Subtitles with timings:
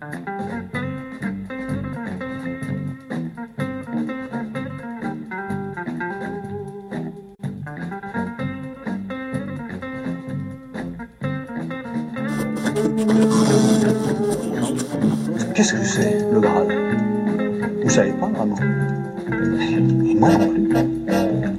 [0.00, 0.16] Qu'est-ce
[15.74, 16.72] que c'est, le grade
[17.82, 18.56] Vous savez pas vraiment?
[18.56, 20.70] Et moi non plus.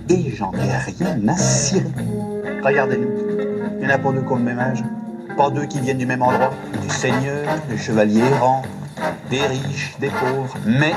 [0.10, 1.86] Et j'en ai rien à cirer.
[2.64, 3.12] Regardez-nous.
[3.80, 4.84] Il n'y en a pas deux qui ont le même âge.
[5.38, 6.52] Pas deux qui viennent du même endroit.
[6.82, 8.64] Des seigneurs, des chevaliers errants,
[9.30, 10.56] des riches, des pauvres.
[10.66, 10.94] Mais,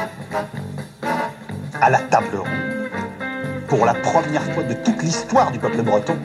[1.81, 2.89] à la table ronde,
[3.69, 6.17] pour la première fois de toute l'histoire du peuple breton,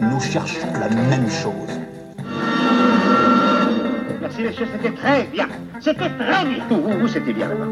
[0.00, 1.52] nous cherchons la même chose.
[4.20, 5.46] Merci, monsieur, c'était très bien.
[5.80, 6.64] C'était très bien.
[6.70, 7.66] Vous, vous, c'était bien là-bas.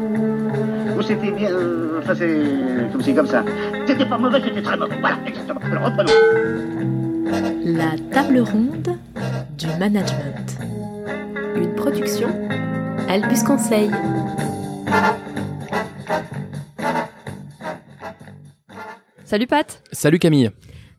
[0.95, 1.49] Vous, c'était bien.
[1.51, 3.43] euh, Enfin, c'est comme si, comme ça.
[3.85, 4.95] C'était pas mauvais, c'était très mauvais.
[5.01, 5.59] Voilà, exactement.
[5.69, 6.11] Alors, reprenons.
[7.65, 8.97] La table ronde
[9.57, 10.57] du management.
[11.55, 12.29] Une production
[13.09, 13.89] Albus Conseil.
[19.25, 20.51] Salut Pat Salut Camille.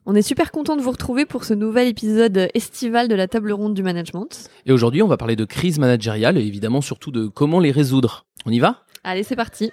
[0.06, 3.53] On est super content de vous retrouver pour ce nouvel épisode estival de la table
[3.53, 4.50] ronde du management.
[4.67, 8.27] Et aujourd'hui, on va parler de crise managériale et évidemment surtout de comment les résoudre.
[8.45, 8.84] On y va?
[9.05, 9.70] Allez, c'est parti.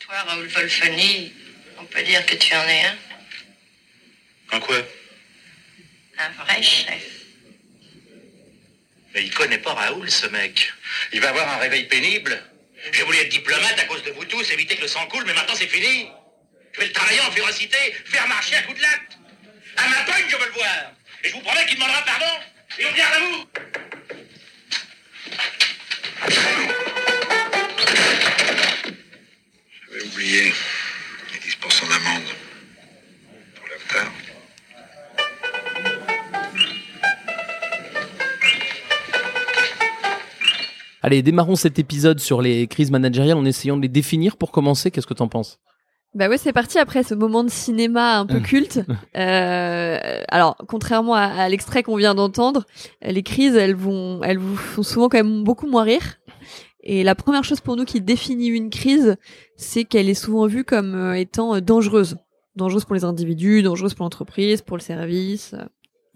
[0.00, 1.30] Toi, Raoul Wolfani,
[1.80, 4.56] on peut dire que tu en es un.
[4.56, 4.76] En quoi?
[6.18, 7.17] Un vrai chef.
[9.20, 10.72] Il connaît pas Raoul, ce mec.
[11.12, 12.42] Il va avoir un réveil pénible.
[12.92, 15.34] J'ai voulu être diplomate à cause de vous tous, éviter que le sang coule, mais
[15.34, 16.08] maintenant c'est fini.
[16.72, 19.18] Je vais le travailler en férocité, faire marcher à coup de latte.
[19.76, 20.92] À ma pogne, je veux le voir.
[21.24, 22.40] Et je vous promets qu'il demandera pardon.
[22.78, 23.48] Et on garde à vous.
[29.90, 30.52] J'avais oublié
[31.32, 32.27] les 10% d'amende
[41.02, 44.90] Allez, démarrons cet épisode sur les crises managériales en essayant de les définir pour commencer.
[44.90, 45.60] Qu'est-ce que t'en penses?
[46.14, 48.80] Bah ouais, c'est parti après ce moment de cinéma un peu culte.
[49.16, 52.64] Euh, alors, contrairement à, à l'extrait qu'on vient d'entendre,
[53.02, 56.18] les crises, elles vont, elles vous font souvent quand même beaucoup moins rire.
[56.82, 59.16] Et la première chose pour nous qui définit une crise,
[59.56, 62.16] c'est qu'elle est souvent vue comme euh, étant euh, dangereuse.
[62.56, 65.54] Dangereuse pour les individus, dangereuse pour l'entreprise, pour le service,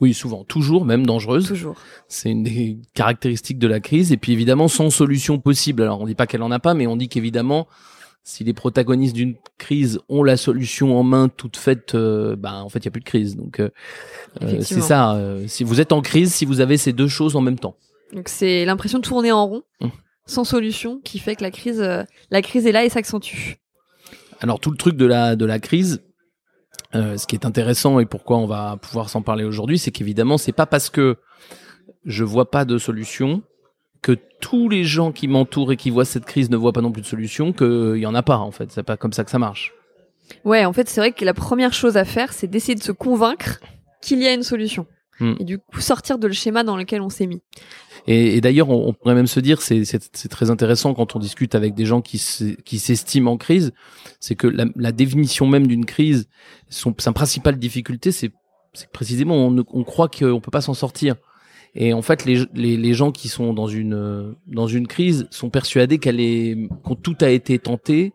[0.03, 1.47] Oui, souvent, toujours, même dangereuse.
[1.47, 1.77] toujours.
[2.09, 4.11] C'est une des caractéristiques de la crise.
[4.13, 5.81] Et puis évidemment, sans solution possible.
[5.83, 7.69] Alors, on dit pas qu'elle en a pas, mais on dit qu'évidemment,
[8.25, 12.69] si les protagonistes d'une crise ont la solution en main toute faite, euh, bah, en
[12.69, 13.37] fait, il y a plus de crise.
[13.37, 13.71] Donc, euh,
[14.43, 15.15] euh, c'est ça.
[15.15, 17.77] euh, si vous êtes en crise, si vous avez ces deux choses en même temps.
[18.13, 19.87] Donc c'est l'impression de tourner en rond, Mmh.
[20.27, 21.81] sans solution, qui fait que la crise,
[22.31, 23.55] la crise est là et s'accentue.
[24.41, 26.03] Alors tout le truc de la de la crise,
[26.95, 30.39] euh, ce qui est intéressant et pourquoi on va pouvoir s'en parler aujourd'hui, c'est qu'évidemment
[30.39, 31.17] c'est pas parce que
[32.05, 33.43] je vois pas de solution
[34.03, 36.91] que tous les gens qui m'entourent et qui voient cette crise ne voient pas non
[36.91, 38.71] plus de solution, qu'il y en a pas en fait.
[38.73, 39.73] C'est pas comme ça que ça marche.
[40.45, 42.93] Ouais, en fait, c'est vrai que la première chose à faire, c'est d'essayer de se
[42.93, 43.61] convaincre
[44.01, 44.87] qu'il y a une solution.
[45.21, 45.35] Hmm.
[45.39, 47.43] Et du coup, sortir de le schéma dans lequel on s'est mis.
[48.07, 51.85] Et, d'ailleurs, on, pourrait même se dire, c'est très intéressant quand on discute avec des
[51.85, 53.73] gens qui s'e- qui s'estiment en crise,
[54.19, 56.29] c'est que la, définition même d'une crise,
[56.69, 58.33] son sa principale difficulté, c'est
[58.93, 61.15] précisément on, ne- croit qu'on peut pas s'en sortir.
[61.75, 66.97] Et en fait, les, gens qui sont dans une crise sont persuadés qu'elle est qu'on
[66.97, 68.13] tout a été tenté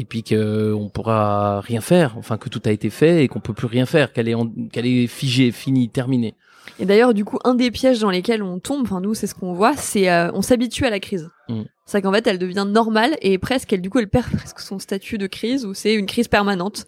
[0.00, 3.40] et puis que on pourra rien faire, enfin que tout a été fait et qu'on
[3.40, 6.34] peut plus rien faire, qu'elle est figée, finie, terminée.
[6.78, 9.34] Et d'ailleurs, du coup, un des pièges dans lesquels on tombe, enfin nous, c'est ce
[9.34, 11.30] qu'on voit, c'est euh, on s'habitue à la crise.
[11.48, 11.62] Mm.
[11.86, 14.78] C'est qu'en fait, elle devient normale et presque, elle, du coup, elle perd presque son
[14.78, 16.86] statut de crise ou c'est une crise permanente.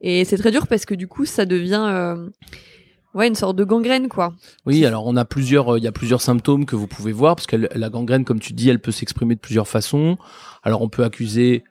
[0.00, 2.28] Et c'est très dur parce que du coup, ça devient euh,
[3.14, 4.32] ouais une sorte de gangrène, quoi.
[4.64, 7.36] Oui, alors on a plusieurs, euh, il y a plusieurs symptômes que vous pouvez voir
[7.36, 10.16] parce que la gangrène, comme tu dis, elle peut s'exprimer de plusieurs façons.
[10.62, 11.64] Alors on peut accuser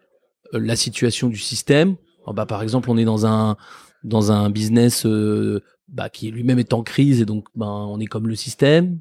[0.53, 1.95] euh, la situation du système.
[2.25, 3.55] Oh, bah, par exemple, on est dans un
[4.03, 8.05] dans un business euh, bah, qui lui-même est en crise et donc ben on est
[8.05, 8.99] comme le système.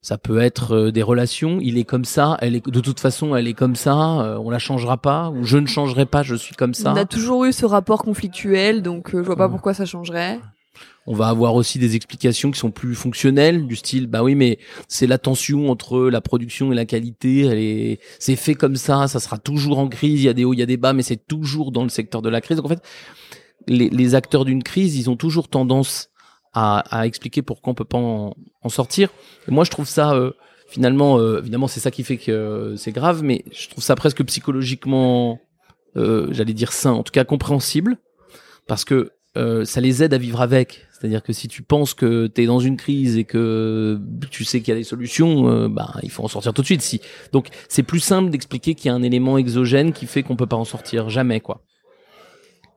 [0.00, 1.58] Ça peut être euh, des relations.
[1.60, 2.36] Il est comme ça.
[2.40, 4.20] Elle est de toute façon, elle est comme ça.
[4.22, 5.30] euh, on la changera pas.
[5.30, 6.22] Ou je ne changerai pas.
[6.22, 6.92] Je suis comme ça.
[6.92, 10.40] On a toujours eu ce rapport conflictuel, donc euh, je vois pas pourquoi ça changerait.
[11.06, 14.58] On va avoir aussi des explications qui sont plus fonctionnelles, du style, bah oui, mais
[14.88, 19.08] c'est la tension entre la production et la qualité, elle est, c'est fait comme ça,
[19.08, 20.92] ça sera toujours en crise, il y a des hauts, il y a des bas,
[20.92, 22.58] mais c'est toujours dans le secteur de la crise.
[22.58, 22.82] Donc en fait,
[23.68, 26.08] les, les acteurs d'une crise, ils ont toujours tendance
[26.52, 29.10] à, à expliquer pourquoi on peut pas en, en sortir.
[29.46, 30.32] Et moi, je trouve ça, euh,
[30.68, 33.94] finalement, euh, évidemment, c'est ça qui fait que euh, c'est grave, mais je trouve ça
[33.94, 35.38] presque psychologiquement,
[35.96, 37.98] euh, j'allais dire sain, en tout cas compréhensible,
[38.66, 40.86] parce que euh, ça les aide à vivre avec.
[40.92, 44.00] C'est-à-dire que si tu penses que tu es dans une crise et que
[44.30, 46.66] tu sais qu'il y a des solutions, euh, bah, il faut en sortir tout de
[46.66, 46.82] suite.
[46.82, 47.00] Si.
[47.30, 50.46] Donc c'est plus simple d'expliquer qu'il y a un élément exogène qui fait qu'on peut
[50.46, 51.62] pas en sortir jamais, quoi.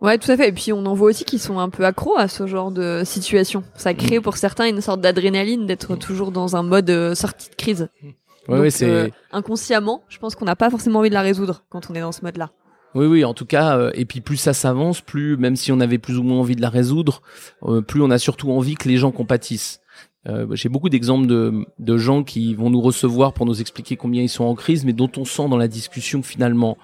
[0.01, 0.50] Ouais, tout à fait.
[0.50, 3.03] Et puis on en voit aussi qui sont un peu accros à ce genre de
[3.06, 3.63] situation.
[3.75, 7.56] Ça crée pour certains une sorte d'adrénaline d'être toujours dans un mode euh, sortie de
[7.56, 7.88] crise.
[8.03, 8.15] Ouais,
[8.48, 8.89] Donc, ouais, c'est.
[8.89, 12.01] euh, inconsciemment, je pense qu'on n'a pas forcément envie de la résoudre quand on est
[12.01, 12.50] dans ce mode-là.
[12.95, 15.80] Oui, oui, en tout cas, euh, et puis plus ça s'avance, plus, même si on
[15.80, 17.21] avait plus ou moins envie de la résoudre,
[17.63, 19.80] euh, plus on a surtout envie que les gens compatissent.
[20.27, 24.21] Euh, J'ai beaucoup d'exemples de, de gens qui vont nous recevoir pour nous expliquer combien
[24.24, 26.77] ils sont en crise, mais dont on sent dans la discussion finalement,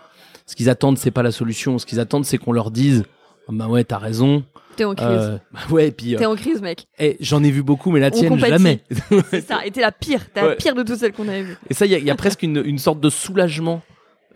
[0.47, 1.77] ce qu'ils attendent, c'est pas la solution.
[1.77, 3.03] Ce qu'ils attendent, c'est qu'on leur dise,
[3.47, 4.43] Ah bah ouais, t'as raison.
[4.75, 5.07] T'es en crise.
[5.09, 6.87] Euh, bah ouais, et puis, euh, T'es en crise, mec.
[6.99, 8.51] eh, j'en ai vu beaucoup, mais la tienne, compatit.
[8.51, 8.83] jamais.
[9.29, 9.65] C'est ça.
[9.65, 10.29] Et t'es la pire.
[10.31, 11.57] T'es la pire de toutes celles qu'on avait vues.
[11.69, 13.81] Et ça, il y a, y a presque une, une sorte de soulagement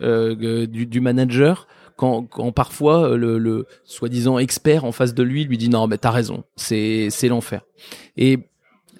[0.01, 5.21] euh, euh, du, du manager quand, quand parfois le, le soi-disant expert en face de
[5.21, 7.61] lui lui dit non, mais t'as raison, c'est c'est l'enfer.
[8.17, 8.39] Et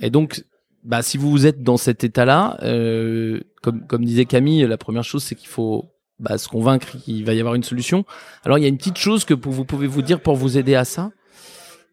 [0.02, 0.44] et donc,
[0.84, 5.24] bah si vous êtes dans cet état-là, euh, comme comme disait Camille, la première chose
[5.24, 5.90] c'est qu'il faut
[6.22, 8.06] bah, se convaincre qu'il va y avoir une solution.
[8.46, 10.76] Alors il y a une petite chose que vous pouvez vous dire pour vous aider
[10.76, 11.12] à ça.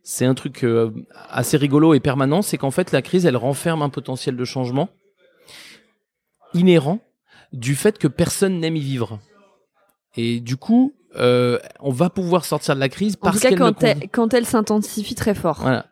[0.02, 0.90] C'est un truc euh,
[1.28, 4.88] assez rigolo et permanent, c'est qu'en fait la crise elle renferme un potentiel de changement
[6.54, 7.00] inhérent
[7.52, 9.18] du fait que personne n'aime y vivre.
[10.16, 13.48] Et du coup, euh, on va pouvoir sortir de la crise En tout parce cas,
[13.50, 15.60] qu'elle quand, elle, quand elle s'intensifie très fort.
[15.60, 15.86] Voilà.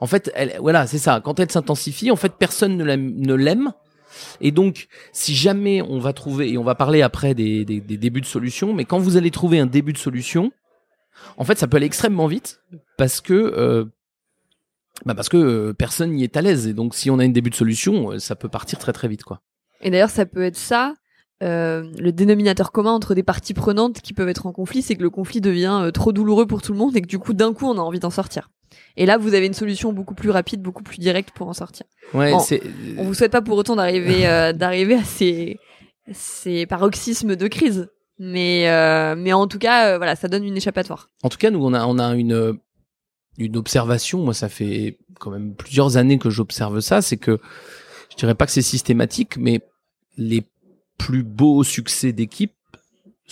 [0.00, 1.20] En fait, elle, voilà, c'est ça.
[1.22, 3.72] Quand elle s'intensifie, en fait, personne ne l'aime.
[4.40, 8.26] Et donc, si jamais on va trouver, et on va parler après des, débuts de
[8.26, 10.52] solution, mais quand vous allez trouver un début de solution,
[11.36, 12.60] en fait, ça peut aller extrêmement vite
[12.96, 13.84] parce que, euh,
[15.04, 16.66] bah euh, personne n'y est à l'aise.
[16.66, 19.08] Et donc, si on a une début de solution, euh, ça peut partir très très
[19.08, 19.40] vite, quoi.
[19.82, 20.94] Et d'ailleurs, ça peut être ça.
[21.40, 25.10] le dénominateur commun entre des parties prenantes qui peuvent être en conflit, c'est que le
[25.10, 27.78] conflit devient trop douloureux pour tout le monde et que du coup, d'un coup, on
[27.78, 28.50] a envie d'en sortir.
[28.96, 31.86] Et là, vous avez une solution beaucoup plus rapide, beaucoup plus directe pour en sortir.
[32.14, 32.44] Ouais, Bon.
[32.98, 35.58] On vous souhaite pas pour autant d'arriver euh, d'arriver à ces,
[36.12, 37.88] ces paroxysmes de crise,
[38.18, 41.10] mais euh, mais en tout cas, euh, voilà, ça donne une échappatoire.
[41.22, 42.58] En tout cas, nous, on a, on a une,
[43.38, 44.20] une observation.
[44.22, 47.02] Moi, ça fait quand même plusieurs années que j'observe ça.
[47.02, 47.38] C'est que
[48.10, 49.60] je dirais pas que c'est systématique, mais
[50.16, 50.44] les
[50.98, 52.52] plus beaux succès d'équipe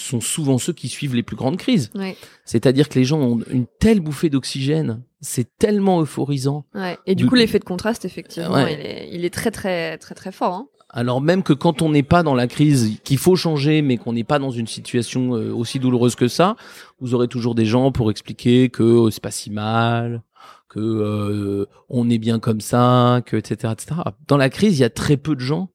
[0.00, 1.91] sont souvent ceux qui suivent les plus grandes crises.
[1.95, 2.17] Ouais.
[2.45, 6.65] C'est-à-dire que les gens ont une telle bouffée d'oxygène, c'est tellement euphorisant.
[6.75, 6.97] Ouais.
[7.06, 8.75] Et du coup, l'effet de contraste, effectivement, Ouais.
[8.75, 10.55] il, est, il est très très très très fort.
[10.55, 10.69] Hein.
[10.91, 14.15] Alors même que quand on n'est pas dans la crise, qu'il faut changer, mais qu'on
[14.15, 16.56] n'est pas dans une situation euh, aussi douloureuse que ça,
[17.00, 20.23] vous aurez toujours des gens pour expliquer que euh, c'est pas si mal,
[20.71, 24.00] que euh, on est bien comme ça, que etc., etc.
[24.29, 25.69] Dans la crise, il y a très peu de gens.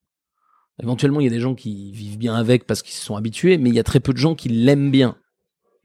[0.82, 3.58] Éventuellement, il y a des gens qui vivent bien avec parce qu'ils se sont habitués,
[3.58, 5.16] mais il y a très peu de gens qui l'aiment bien.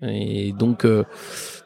[0.00, 1.02] Et donc, euh,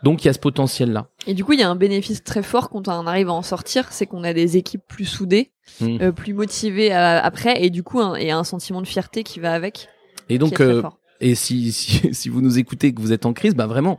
[0.02, 1.08] donc il y a ce potentiel-là.
[1.26, 3.42] Et du coup, il y a un bénéfice très fort quand on arrive à en
[3.42, 5.98] sortir, c'est qu'on a des équipes plus soudées, Mm.
[6.00, 9.52] euh, plus motivées après, et du coup, un, et un sentiment de fierté qui va
[9.52, 9.88] avec.
[10.28, 10.82] Et donc, euh,
[11.20, 13.98] et si, si si vous nous écoutez et que vous êtes en crise, bah vraiment.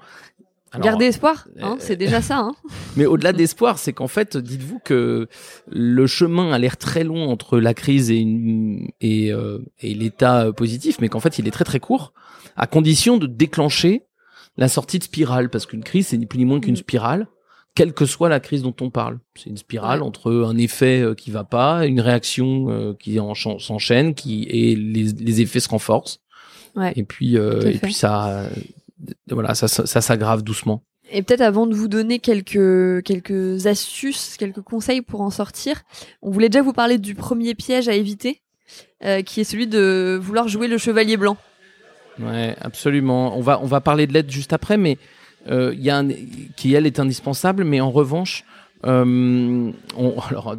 [0.73, 2.39] Alors, Gardez espoir, hein, euh, c'est déjà ça.
[2.39, 2.53] Hein.
[2.97, 5.27] Mais au-delà d'espoir, c'est qu'en fait, dites-vous que
[5.69, 10.51] le chemin a l'air très long entre la crise et, une- et, euh, et l'état
[10.51, 12.13] positif, mais qu'en fait, il est très très court,
[12.55, 14.03] à condition de déclencher
[14.57, 16.77] la sortie de spirale, parce qu'une crise, c'est ni plus ni moins qu'une Mm.
[16.77, 17.27] spirale,
[17.75, 19.17] quelle que soit la crise dont on parle.
[19.35, 20.07] C'est une spirale Ouais.
[20.07, 23.17] entre un effet euh, qui va pas, une réaction euh, qui
[23.59, 26.19] s'enchaîne, qui et les, les effets se renforcent.
[26.75, 26.93] Ouais.
[26.95, 28.47] Et puis euh, et puis ça,
[29.29, 30.83] voilà, ça, ça, ça s'aggrave doucement.
[31.11, 35.83] Et peut-être avant de vous donner quelques quelques astuces, quelques conseils pour en sortir,
[36.21, 38.41] on voulait déjà vous parler du premier piège à éviter,
[39.03, 41.37] euh, qui est celui de vouloir jouer le chevalier blanc.
[42.19, 43.37] Ouais, absolument.
[43.37, 44.97] On va on va parler de l'aide juste après, mais
[45.49, 46.07] euh, y a un
[46.55, 48.45] qui elle est indispensable, mais en revanche,
[48.85, 50.55] euh, on, alors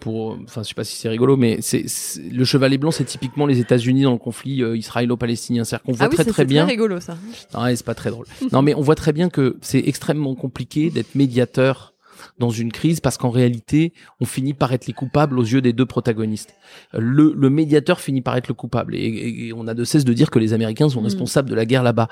[0.00, 3.04] pour enfin je sais pas si c'est rigolo, mais c'est c'est- le chevalet blanc, c'est
[3.04, 5.64] typiquement les États-Unis dans le conflit euh, israélo-palestinien.
[5.64, 6.64] C'est-à-dire qu'on voit ah oui, très c'est très c'est bien.
[6.64, 7.16] très rigolo ça.
[7.54, 8.26] Non, ouais, c'est pas très drôle.
[8.52, 11.94] non, mais on voit très bien que c'est extrêmement compliqué d'être médiateur
[12.38, 15.72] dans une crise parce qu'en réalité, on finit par être les coupables aux yeux des
[15.72, 16.52] deux protagonistes.
[16.92, 20.04] Le, le médiateur finit par être le coupable et, et- et on a de cesse
[20.04, 21.04] de dire que les Américains sont Mm.
[21.04, 22.08] responsables de la guerre là-bas.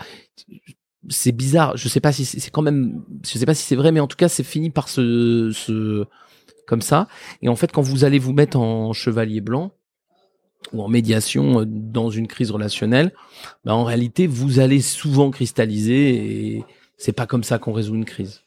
[1.08, 1.76] C'est bizarre.
[1.76, 4.00] Je sais pas si c'est c'est quand même, je sais pas si c'est vrai, mais
[4.00, 6.04] en tout cas, c'est fini par se, se,
[6.66, 7.08] comme ça.
[7.42, 9.72] Et en fait, quand vous allez vous mettre en chevalier blanc
[10.72, 13.12] ou en médiation euh, dans une crise relationnelle,
[13.64, 16.64] bah, en réalité, vous allez souvent cristalliser et
[16.98, 18.42] c'est pas comme ça qu'on résout une crise.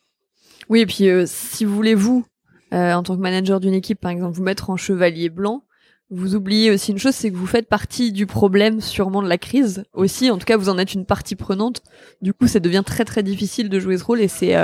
[0.70, 2.26] Oui, et puis euh, si vous voulez vous,
[2.74, 5.64] euh, en tant que manager d'une équipe, par exemple, vous mettre en chevalier blanc,
[6.12, 9.38] vous oubliez aussi une chose, c'est que vous faites partie du problème, sûrement de la
[9.38, 10.32] crise aussi.
[10.32, 11.84] En tout cas, vous en êtes une partie prenante.
[12.24, 14.56] Du coup, ça devient très très difficile de jouer ce rôle et c'est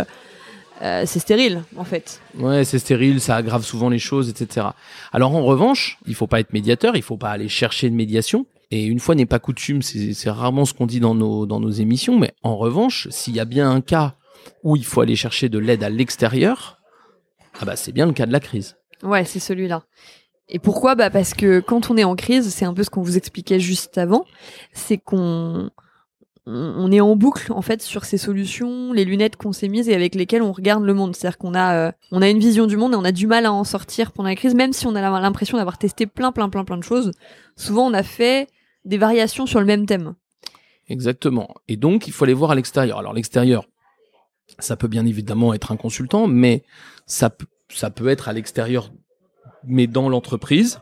[0.81, 2.21] euh, c'est stérile en fait.
[2.37, 4.67] Ouais, c'est stérile, ça aggrave souvent les choses, etc.
[5.13, 8.45] Alors en revanche, il faut pas être médiateur, il faut pas aller chercher de médiation.
[8.71, 11.69] Et une fois n'est pas coutume, c'est rarement ce qu'on dit dans nos dans nos
[11.69, 12.17] émissions.
[12.17, 14.15] Mais en revanche, s'il y a bien un cas
[14.63, 16.79] où il faut aller chercher de l'aide à l'extérieur,
[17.59, 18.75] ah bah c'est bien le cas de la crise.
[19.03, 19.83] Ouais, c'est celui-là.
[20.49, 20.95] Et pourquoi?
[20.95, 23.59] Bah parce que quand on est en crise, c'est un peu ce qu'on vous expliquait
[23.59, 24.25] juste avant,
[24.73, 25.69] c'est qu'on
[26.47, 29.95] on est en boucle en fait sur ces solutions, les lunettes qu'on s'est mises et
[29.95, 31.15] avec lesquelles on regarde le monde.
[31.15, 33.45] C'est-à-dire qu'on a euh, on a une vision du monde et on a du mal
[33.45, 36.49] à en sortir pendant la crise, même si on a l'impression d'avoir testé plein plein
[36.49, 37.11] plein plein de choses.
[37.55, 38.47] Souvent, on a fait
[38.85, 40.13] des variations sur le même thème.
[40.87, 41.55] Exactement.
[41.67, 42.99] Et donc, il faut aller voir à l'extérieur.
[42.99, 43.65] Alors, l'extérieur,
[44.59, 46.63] ça peut bien évidemment être un consultant, mais
[47.07, 47.35] ça,
[47.69, 48.91] ça peut être à l'extérieur,
[49.63, 50.79] mais dans l'entreprise,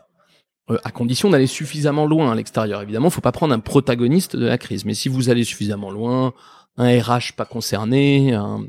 [0.70, 2.80] euh, à condition d'aller suffisamment loin à l'extérieur.
[2.82, 6.32] Évidemment, faut pas prendre un protagoniste de la crise, mais si vous allez suffisamment loin,
[6.76, 8.64] un RH pas concerné, un-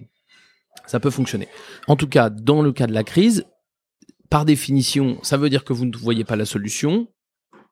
[0.85, 1.47] ça peut fonctionner.
[1.87, 3.45] En tout cas, dans le cas de la crise,
[4.29, 7.07] par définition, ça veut dire que vous ne voyez pas la solution.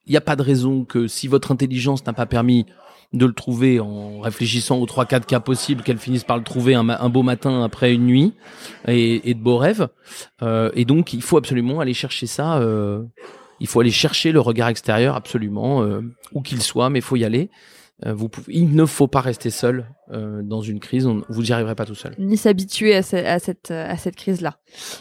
[0.06, 2.66] Il n'y a pas de raison que si votre intelligence n'a pas permis
[3.14, 6.74] de le trouver en réfléchissant aux trois quatre cas possibles qu'elle finisse par le trouver
[6.74, 8.34] un, beau matin après une nuit
[8.88, 9.88] et, et de beaux rêves
[10.42, 13.04] Euh, et donc il faut absolument aller chercher ça euh,
[13.64, 16.02] il faut aller chercher le regard extérieur absolument euh,
[16.34, 17.50] où qu'il soit mais il faut y aller
[18.08, 21.44] Euh, vous pouvez, il ne faut pas rester seul euh, dans une crise on, vous
[21.44, 24.54] n'y arriverez pas tout seul Ni s'habituer à, ce- à cette à cette crise-là.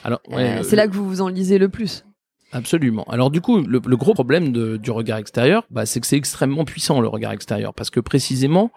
[0.05, 2.05] alors ouais, c'est là que vous vous en lisez le plus.
[2.55, 3.05] Absolument.
[3.09, 6.19] Alors du coup, le, le gros problème de- du regard extérieur, bah, c'est que c'est
[6.19, 8.71] extrêmement puissant le regard extérieur, parce que précisément,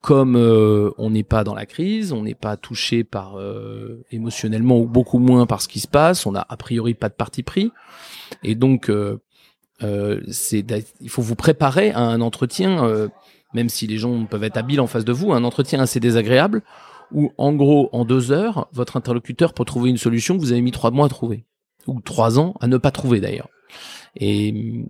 [0.00, 4.78] comme euh, on n'est pas dans la crise, on n'est pas touché par euh, émotionnellement
[4.78, 7.42] ou beaucoup moins par ce qui se passe, on a a priori pas de parti
[7.42, 7.72] pris,
[8.42, 9.20] et donc euh,
[9.82, 10.64] euh, c'est
[11.00, 13.08] il faut vous préparer à un entretien, euh,
[13.52, 16.62] même si les gens peuvent être habiles en face de vous, un entretien assez désagréable,
[17.12, 20.62] où en gros en deux heures, votre interlocuteur peut trouver une solution que vous avez
[20.62, 21.44] mis trois mois à trouver
[21.86, 23.48] ou trois ans à ne pas trouver d'ailleurs.
[24.16, 24.84] Et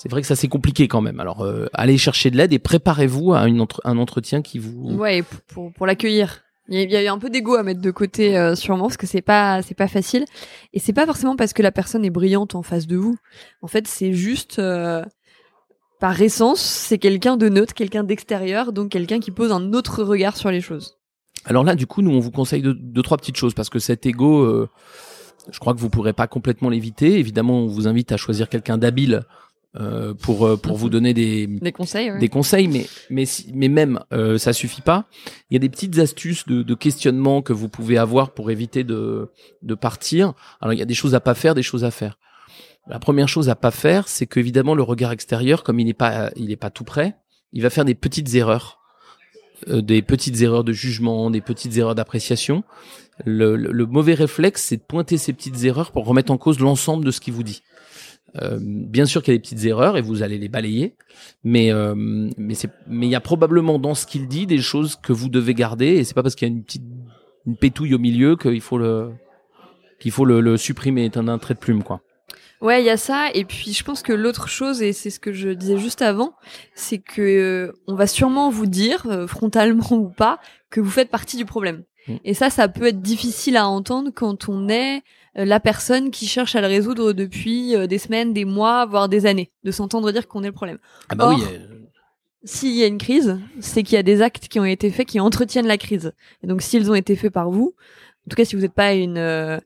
[0.00, 1.18] c'est vrai que ça c'est compliqué quand même.
[1.18, 4.94] Alors euh, allez chercher de l'aide et préparez-vous à une entre- un entretien qui vous.
[4.96, 6.42] Ouais, pour, pour, pour l'accueillir.
[6.70, 8.54] Il y, a, il y a eu un peu d'ego à mettre de côté euh,
[8.54, 10.24] sûrement parce que c'est pas c'est pas facile
[10.74, 13.16] et c'est pas forcément parce que la personne est brillante en face de vous.
[13.62, 15.02] En fait, c'est juste euh,
[15.98, 20.36] par essence, c'est quelqu'un de neutre, quelqu'un d'extérieur, donc quelqu'un qui pose un autre regard
[20.36, 20.96] sur les choses.
[21.46, 23.78] Alors là, du coup, nous on vous conseille deux, deux trois petites choses parce que
[23.78, 24.68] cet ego, euh,
[25.50, 27.18] je crois que vous pourrez pas complètement l'éviter.
[27.18, 29.22] Évidemment, on vous invite à choisir quelqu'un d'habile
[29.76, 32.18] euh, pour euh, pour vous donner des Des conseils, ouais.
[32.18, 35.04] des conseils, mais mais si- mais même euh, ça suffit pas.
[35.50, 38.82] Il y a des petites astuces de, de questionnement que vous pouvez avoir pour éviter
[38.84, 39.30] de
[39.62, 40.32] de partir.
[40.60, 42.18] Alors il y a des choses à pas faire, des choses à faire.
[42.88, 45.92] La première chose à pas faire, c'est que évidemment le regard extérieur, comme il n'est
[45.94, 47.16] pas il est pas tout prêt,
[47.52, 48.76] il va faire des petites erreurs,
[49.68, 52.62] Euh, des petites erreurs de jugement, des petites erreurs d'appréciation.
[53.24, 56.60] Le, le- le mauvais réflexe, c'est de pointer ces petites erreurs pour remettre en cause
[56.60, 57.60] l'ensemble de ce qu'il vous dit.
[58.36, 60.94] Euh, bien sûr qu'il y a des petites erreurs et vous allez les balayer,
[61.44, 61.94] mais euh,
[62.36, 65.30] mais c'est mais il y a probablement dans ce qu'il dit des choses que vous
[65.30, 66.84] devez garder et c'est pas parce qu'il y a une petite
[67.46, 69.12] une pétouille au milieu qu'il faut le
[69.98, 72.02] qu'il faut le, le supprimer d'un d'un trait de plume quoi.
[72.60, 73.28] Ouais, il y a ça.
[73.34, 76.34] Et puis, je pense que l'autre chose, et c'est ce que je disais juste avant,
[76.74, 81.10] c'est que euh, on va sûrement vous dire, euh, frontalement ou pas, que vous faites
[81.10, 81.84] partie du problème.
[82.08, 82.16] Mm.
[82.24, 85.02] Et ça, ça peut être difficile à entendre quand on est
[85.44, 89.26] la personne qui cherche à le résoudre depuis euh, des semaines, des mois, voire des
[89.26, 90.78] années, de s'entendre dire qu'on est le problème.
[91.08, 91.42] Ah bah Or, oui.
[91.52, 91.58] euh,
[92.44, 95.06] S'il y a une crise, c'est qu'il y a des actes qui ont été faits
[95.08, 96.12] qui entretiennent la crise.
[96.42, 97.74] Et donc, s'ils ont été faits par vous,
[98.26, 99.58] en tout cas, si vous n'êtes pas une, euh,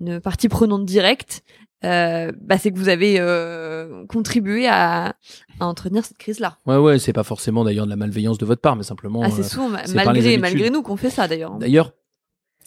[0.00, 1.42] une partie prenante directe,
[1.84, 5.14] euh, bah, c'est que vous avez euh, contribué à,
[5.60, 6.56] à entretenir cette crise-là.
[6.66, 9.22] Ouais ouais, c'est pas forcément d'ailleurs de la malveillance de votre part, mais simplement.
[9.24, 11.54] ah, c'est euh, souvent malgré malgré nous qu'on fait ça d'ailleurs.
[11.56, 11.92] D'ailleurs,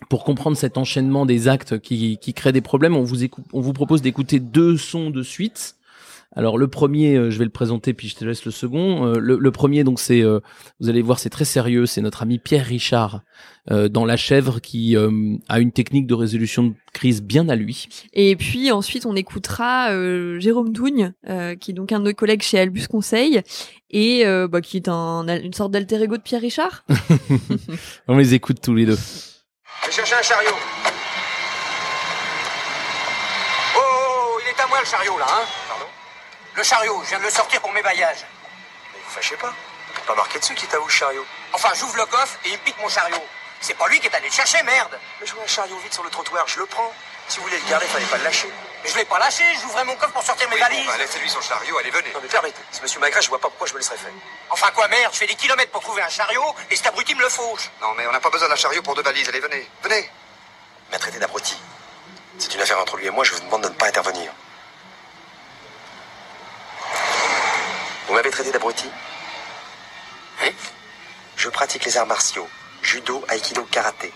[0.10, 3.62] pour comprendre cet enchaînement des actes qui, qui créent des problèmes, on vous, écou- on
[3.62, 5.76] vous propose d'écouter deux sons de suite.
[6.34, 9.06] Alors le premier, euh, je vais le présenter, puis je te laisse le second.
[9.06, 10.40] Euh, le, le premier, donc c'est, euh,
[10.80, 11.86] vous allez voir, c'est très sérieux.
[11.86, 13.22] C'est notre ami Pierre Richard
[13.70, 17.58] euh, dans La Chèvre qui euh, a une technique de résolution de crise bien à
[17.58, 17.90] lui.
[18.14, 22.14] Et puis ensuite, on écoutera euh, Jérôme Dougne, euh, qui est donc un de nos
[22.14, 23.42] collègues chez Albus Conseil,
[23.90, 26.86] et euh, bah, qui est un, une sorte d'alter ego de Pierre Richard.
[28.08, 28.98] On les écoute tous les deux.
[29.82, 30.58] Je vais chercher un chariot.
[33.76, 35.88] Oh, oh, oh, il est à moi le chariot là, hein Pardon
[36.54, 38.26] Le chariot, je viens de le sortir pour mes baillages.
[38.94, 39.54] Mais vous fâchez pas.
[40.06, 41.26] Pas marqué dessus qui t'a où le chariot.
[41.54, 43.24] Enfin, j'ouvre le coffre et il pique mon chariot.
[43.60, 45.94] C'est pas lui qui est allé le chercher, merde Mais je vois un chariot vide
[45.94, 46.94] sur le trottoir, je le prends.
[47.28, 48.50] Si vous voulez le garder, fallait pas le lâcher.
[48.84, 50.88] Mais je l'ai pas lâché, j'ouvrais mon coffre pour sortir mes Oui, bon, valises.
[50.88, 52.12] bah, laissez-lui son chariot, allez, venez.
[52.14, 52.62] Non, mais permettez.
[52.72, 54.12] C'est monsieur Magret, je vois pas pourquoi je me laisserais faire.
[54.50, 57.22] Enfin quoi, merde, je fais des kilomètres pour trouver un chariot et cet abruti me
[57.22, 57.70] le fauche.
[57.80, 59.70] Non, mais on n'a pas besoin d'un chariot pour deux valises, allez, venez.
[59.84, 60.10] Venez.
[60.92, 61.58] m'a traité d'abruti.
[62.40, 64.32] C'est une affaire entre lui et moi, je vous demande de ne pas intervenir.
[68.08, 68.90] Vous m'avez traité d'abruti
[70.42, 70.56] Oui.
[71.38, 72.48] Je pratique les arts martiaux,
[72.82, 74.12] judo, aïkido, karaté.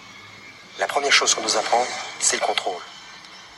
[0.80, 1.86] La première chose qu'on nous apprend,
[2.20, 2.82] c'est le contrôle.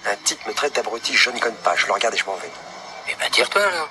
[0.06, 2.36] Un type me traite d'abruti, je n'y connais pas, je le regarde et je m'en
[2.36, 2.52] vais.
[3.10, 3.90] Eh ben, tire-toi alors.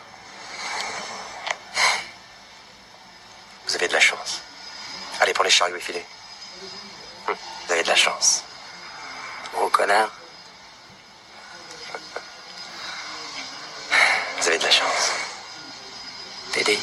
[3.67, 4.41] Vous avez de la chance.
[5.21, 6.05] Allez, pour les chariots effilés.
[7.29, 7.35] Hum,
[7.67, 8.45] Vous avez de la chance.
[9.53, 10.11] Gros connard.
[14.41, 15.11] Vous avez de la chance.
[16.53, 16.79] T'aider.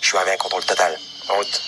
[0.00, 0.98] Je suis arrivé à un contrôle total.
[1.32, 1.62] En route.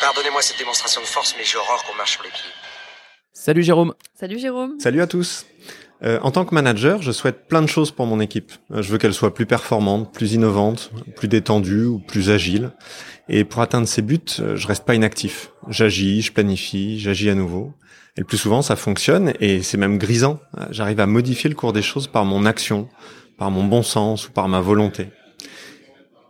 [0.00, 2.50] Pardonnez-moi cette démonstration de force, mais j'ai horreur qu'on marche sur les pieds.
[3.32, 3.94] Salut Jérôme.
[4.18, 4.78] Salut Jérôme.
[4.78, 5.46] Salut à tous.
[6.02, 8.52] Euh, en tant que manager, je souhaite plein de choses pour mon équipe.
[8.72, 12.72] Euh, je veux qu'elle soit plus performante, plus innovante, plus détendue ou plus agile.
[13.28, 15.50] Et pour atteindre ces buts, euh, je reste pas inactif.
[15.68, 17.72] J'agis, je planifie, j'agis à nouveau.
[18.16, 20.40] Et le plus souvent, ça fonctionne et c'est même grisant.
[20.58, 22.88] Euh, J'arrive à modifier le cours des choses par mon action,
[23.38, 25.08] par mon bon sens ou par ma volonté.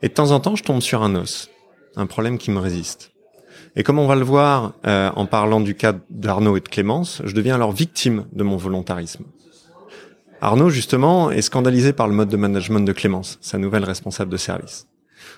[0.03, 1.49] Et de temps en temps, je tombe sur un os,
[1.97, 3.13] un problème qui me résiste.
[3.77, 7.23] Et comme on va le voir euh, en parlant du cas d'Arnaud et de Clémence,
[7.25, 9.25] je deviens alors victime de mon volontarisme.
[10.41, 14.37] Arnaud, justement, est scandalisé par le mode de management de Clémence, sa nouvelle responsable de
[14.37, 14.89] service.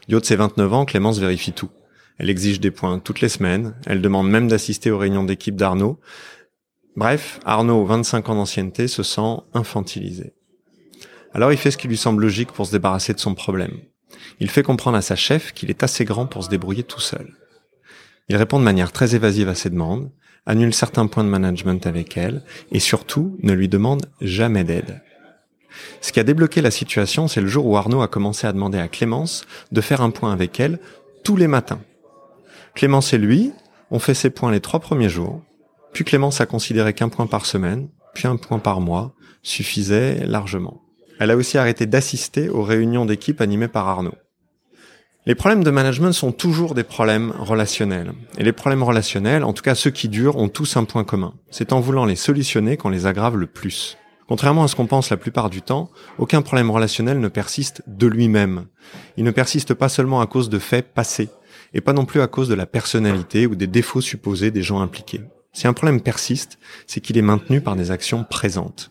[0.09, 1.69] Du haut de ses 29 ans, Clémence vérifie tout.
[2.19, 6.01] Elle exige des points toutes les semaines, elle demande même d'assister aux réunions d'équipe d'Arnaud.
[6.97, 10.33] Bref, Arnaud, 25 ans d'ancienneté, se sent infantilisé.
[11.35, 13.79] Alors il fait ce qui lui semble logique pour se débarrasser de son problème.
[14.41, 17.35] Il fait comprendre à sa chef qu'il est assez grand pour se débrouiller tout seul.
[18.29, 20.11] Il répond de manière très évasive à ses demandes,
[20.47, 22.43] annule certains points de management avec elle,
[22.73, 25.03] et surtout ne lui demande jamais d'aide.
[26.01, 28.79] Ce qui a débloqué la situation, c'est le jour où Arnaud a commencé à demander
[28.79, 30.79] à Clémence de faire un point avec elle
[31.25, 31.81] tous les matins.
[32.75, 33.53] Clémence et lui
[33.91, 35.43] ont fait ces points les trois premiers jours,
[35.93, 40.84] puis Clémence a considéré qu'un point par semaine, puis un point par mois, suffisait largement.
[41.21, 44.15] Elle a aussi arrêté d'assister aux réunions d'équipe animées par Arnaud.
[45.27, 48.13] Les problèmes de management sont toujours des problèmes relationnels.
[48.37, 51.33] Et les problèmes relationnels, en tout cas ceux qui durent, ont tous un point commun.
[51.51, 53.97] C'est en voulant les solutionner qu'on les aggrave le plus.
[54.29, 58.07] Contrairement à ce qu'on pense la plupart du temps, aucun problème relationnel ne persiste de
[58.07, 58.67] lui-même.
[59.17, 61.29] Il ne persiste pas seulement à cause de faits passés,
[61.75, 64.81] et pas non plus à cause de la personnalité ou des défauts supposés des gens
[64.81, 65.23] impliqués.
[65.53, 68.91] Si un problème persiste, c'est qu'il est maintenu par des actions présentes.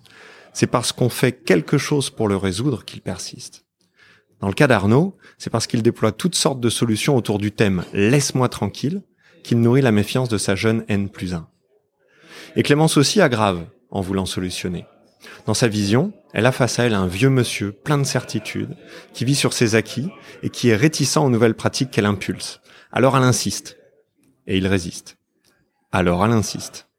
[0.54, 3.66] C'est parce qu'on fait quelque chose pour le résoudre qu'il persiste.
[4.40, 7.86] Dans le cas d'Arnaud, c'est parce qu'il déploie toutes sortes de solutions autour du thème
[7.94, 9.02] Laisse-moi tranquille
[9.44, 11.48] qu'il nourrit la méfiance de sa jeune N plus 1.
[12.56, 14.86] Et Clémence aussi aggrave en voulant solutionner.
[15.46, 18.76] Dans sa vision, elle a face à elle un vieux monsieur plein de certitudes,
[19.14, 20.10] qui vit sur ses acquis
[20.42, 22.62] et qui est réticent aux nouvelles pratiques qu'elle impulse.
[22.92, 23.78] Alors elle insiste.
[24.48, 25.18] Et il résiste.
[25.92, 26.90] Alors elle insiste.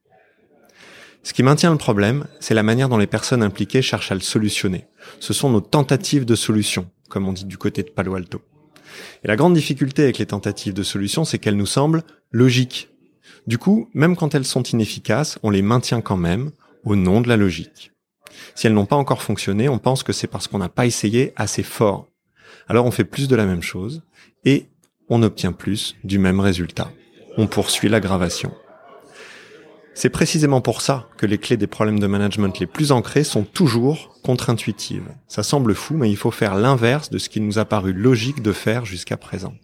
[1.25, 4.21] Ce qui maintient le problème, c'est la manière dont les personnes impliquées cherchent à le
[4.21, 4.85] solutionner.
[5.21, 8.43] Ce sont nos tentatives de solution, comme on dit du côté de Palo Alto.
[9.25, 12.91] Et la grande difficulté avec les tentatives de solution, c'est qu'elles nous semblent logiques.
[13.47, 16.51] Du coup, même quand elles sont inefficaces, on les maintient quand même
[16.85, 17.93] au nom de la logique.
[18.55, 21.33] Si elles n'ont pas encore fonctionné, on pense que c'est parce qu'on n'a pas essayé
[21.37, 22.07] assez fort.
[22.69, 24.03] Alors on fait plus de la même chose
[24.45, 24.67] et
[25.09, 26.91] on obtient plus du même résultat.
[27.39, 28.53] On poursuit l'aggravation.
[29.95, 33.45] C'est précisément pour ça que les clés des problèmes de management les plus ancrés sont
[33.45, 35.09] toujours contre-intuitives.
[35.29, 38.43] Ça semble fou, mais il faut faire l'inverse de ce qui nous a paru logique
[38.43, 39.55] de faire jusqu'à présent.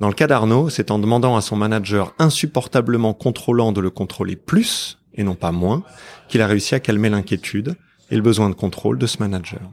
[0.00, 4.34] Dans le cas d'Arnaud, c'est en demandant à son manager insupportablement contrôlant de le contrôler
[4.34, 5.84] plus, et non pas moins,
[6.28, 7.76] qu'il a réussi à calmer l'inquiétude
[8.10, 9.70] et le besoin de contrôle de ce manager.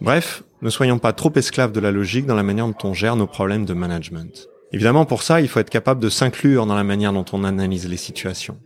[0.00, 3.16] Bref, ne soyons pas trop esclaves de la logique dans la manière dont on gère
[3.16, 4.48] nos problèmes de management.
[4.74, 7.88] Évidemment, pour ça, il faut être capable de s'inclure dans la manière dont on analyse
[7.88, 8.58] les situations.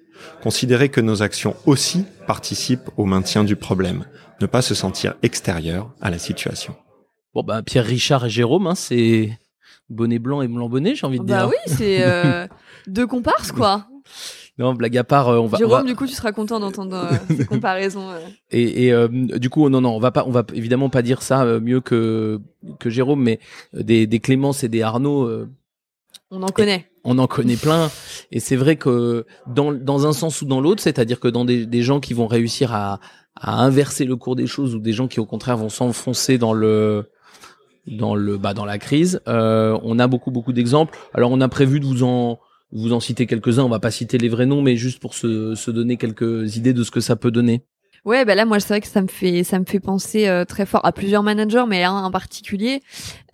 [0.43, 4.05] Considérer que nos actions aussi participent au maintien du problème.
[4.41, 6.75] Ne pas se sentir extérieur à la situation.
[7.35, 9.39] Bon bah Pierre Richard et Jérôme, hein, c'est
[9.91, 11.49] bonnet blanc et blanc bonnet, j'ai envie de Bah dire.
[11.51, 12.47] oui, c'est euh,
[12.87, 13.87] deux comparses quoi.
[14.59, 15.57] Non, blague à part, euh, on va.
[15.57, 18.11] on Jérôme, va- du coup, tu seras content d'entendre euh, ces comparaisons.
[18.11, 18.19] euh.
[18.51, 21.23] Et, et, euh, du coup, non, non, on va pas, on va évidemment pas dire
[21.23, 22.41] ça mieux que
[22.81, 23.39] que Jérôme, mais
[23.73, 25.49] des, des Clémence et des Arnaud, euh,
[26.31, 26.91] On en connaît.
[27.05, 27.91] on en connaît plein.
[28.33, 31.65] Et c'est vrai que dans dans un sens ou dans l'autre, c'est-à-dire que dans des,
[31.65, 33.01] des gens qui vont réussir à
[33.35, 36.53] à inverser le cours des choses ou des gens qui au contraire vont s'enfoncer dans
[36.53, 37.11] le
[37.87, 40.99] dans le bah dans la crise, euh, on a beaucoup beaucoup d'exemples.
[41.15, 42.39] Alors on a prévu de vous en
[42.73, 43.65] vous en citer quelques-uns.
[43.65, 46.75] On va pas citer les vrais noms, mais juste pour se se donner quelques idées
[46.75, 47.65] de ce que ça peut donner.
[48.09, 50.47] Ouais, bah là, moi, c'est vrai que ça me fait, ça me fait penser euh,
[50.47, 52.81] très fort à plusieurs managers, mais un en particulier,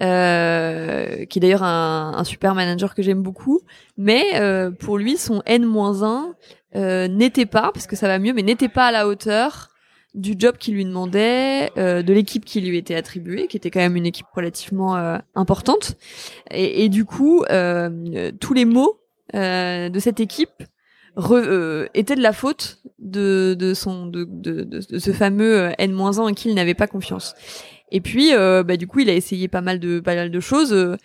[0.03, 3.61] euh, qui est d'ailleurs un, un, super manager que j'aime beaucoup.
[3.97, 6.33] Mais euh, pour lui, son N-1
[6.75, 9.69] euh, n'était pas, parce que ça va mieux, mais n'était pas à la hauteur
[10.15, 13.79] du job qu'il lui demandait, euh, de l'équipe qui lui était attribuée, qui était quand
[13.79, 15.95] même une équipe relativement euh, importante.
[16.51, 17.45] Et, et, du coup,
[18.41, 18.99] tous les mots
[19.33, 20.65] de cette équipe
[21.17, 26.33] re, étaient de la faute de, de son de, de, de, ce fameux N-1 en
[26.33, 27.35] qui il n'avait pas confiance.
[27.91, 30.41] Et puis, euh, bah, du coup, il a essayé pas mal de pas mal de
[30.41, 30.73] choses.
[30.73, 30.97] Euh,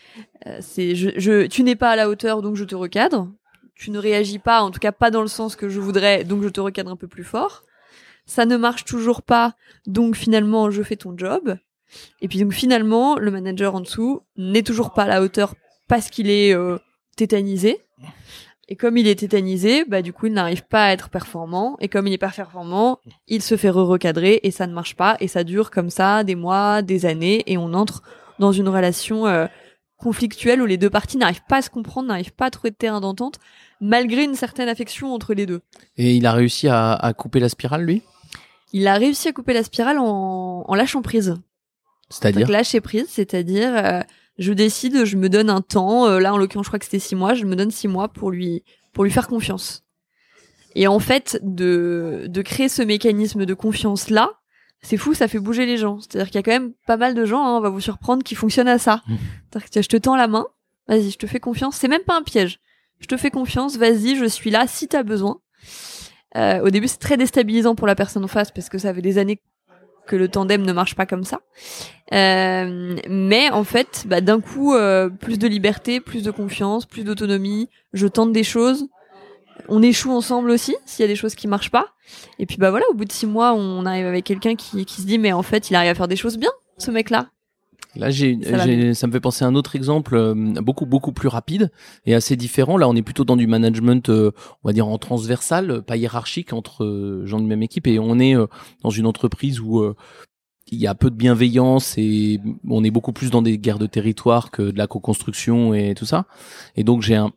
[0.59, 3.29] c'est, je, je, tu n'es pas à la hauteur, donc je te recadre.
[3.75, 6.43] Tu ne réagis pas, en tout cas pas dans le sens que je voudrais, donc
[6.43, 7.63] je te recadre un peu plus fort.
[8.25, 9.53] Ça ne marche toujours pas,
[9.87, 11.57] donc finalement, je fais ton job.
[12.21, 15.55] Et puis donc finalement, le manager en dessous n'est toujours pas à la hauteur
[15.87, 16.77] parce qu'il est euh,
[17.15, 17.79] tétanisé.
[18.71, 21.75] Et comme il est tétanisé, bah du coup il n'arrive pas à être performant.
[21.81, 25.17] Et comme il est pas performant, il se fait re-recadrer et ça ne marche pas.
[25.19, 28.03] Et ça dure comme ça des mois, des années, et on entre
[28.37, 29.47] dans une relation euh,
[29.97, 32.75] conflictuelle où les deux parties n'arrivent pas à se comprendre, n'arrivent pas à trouver de
[32.75, 33.39] terrain d'entente,
[33.81, 35.61] malgré une certaine affection entre les deux.
[35.97, 38.03] Et il a réussi à, à couper la spirale, lui?
[38.71, 41.35] Il a réussi à couper la spirale en, en lâchant prise.
[42.09, 42.47] C'est-à-dire?
[42.47, 44.01] Lâcher prise, c'est-à-dire euh,
[44.39, 46.07] je décide, je me donne un temps.
[46.07, 47.33] Euh, là, en l'occurrence, je crois que c'était six mois.
[47.35, 49.83] Je me donne six mois pour lui pour lui faire confiance.
[50.75, 54.31] Et en fait, de de créer ce mécanisme de confiance là,
[54.81, 55.99] c'est fou, ça fait bouger les gens.
[55.99, 58.23] C'est-à-dire qu'il y a quand même pas mal de gens, hein, on va vous surprendre,
[58.23, 59.01] qui fonctionnent à ça.
[59.07, 59.15] Mmh.
[59.51, 60.47] C'est-à-dire que je te tends la main,
[60.87, 61.75] vas-y, je te fais confiance.
[61.75, 62.59] C'est même pas un piège.
[62.99, 65.39] Je te fais confiance, vas-y, je suis là si t'as besoin.
[66.37, 69.01] Euh, au début, c'est très déstabilisant pour la personne en face parce que ça fait
[69.01, 69.41] des années
[70.09, 71.39] que le tandem ne marche pas comme ça.
[72.13, 77.03] Euh, mais en fait, bah, d'un coup, euh, plus de liberté, plus de confiance, plus
[77.03, 77.69] d'autonomie.
[77.93, 78.87] Je tente des choses.
[79.67, 81.93] On échoue ensemble aussi s'il y a des choses qui marchent pas.
[82.39, 85.01] Et puis bah voilà, au bout de six mois, on arrive avec quelqu'un qui, qui
[85.01, 87.27] se dit mais en fait, il arrive à faire des choses bien, ce mec-là.
[87.95, 91.27] Là, j'ai, ça, ça, me fait penser à un autre exemple euh, beaucoup beaucoup plus
[91.27, 91.71] rapide
[92.05, 92.77] et assez différent.
[92.77, 94.31] Là, on est plutôt dans du management, euh,
[94.63, 98.19] on va dire en transversal, pas hiérarchique entre euh, gens de même équipe, et on
[98.19, 98.35] est
[98.83, 99.83] dans une entreprise où
[100.71, 103.87] il y a peu de bienveillance et on est beaucoup plus dans des guerres de
[103.87, 106.25] territoire que de la co-construction et tout ça.
[106.75, 107.31] Et donc j'ai un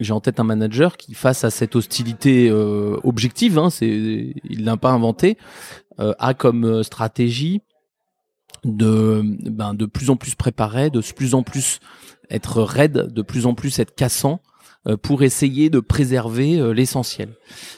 [0.00, 4.78] j'ai en tête un manager qui, face à cette hostilité objective, hein, c'est, il l'a
[4.78, 5.36] pas inventé,
[5.98, 7.60] a comme stratégie
[8.64, 11.80] de ben de plus en plus préparé, de plus en plus
[12.30, 14.40] être raide, de plus en plus être cassant
[14.86, 17.30] euh, pour essayer de préserver euh, l'essentiel.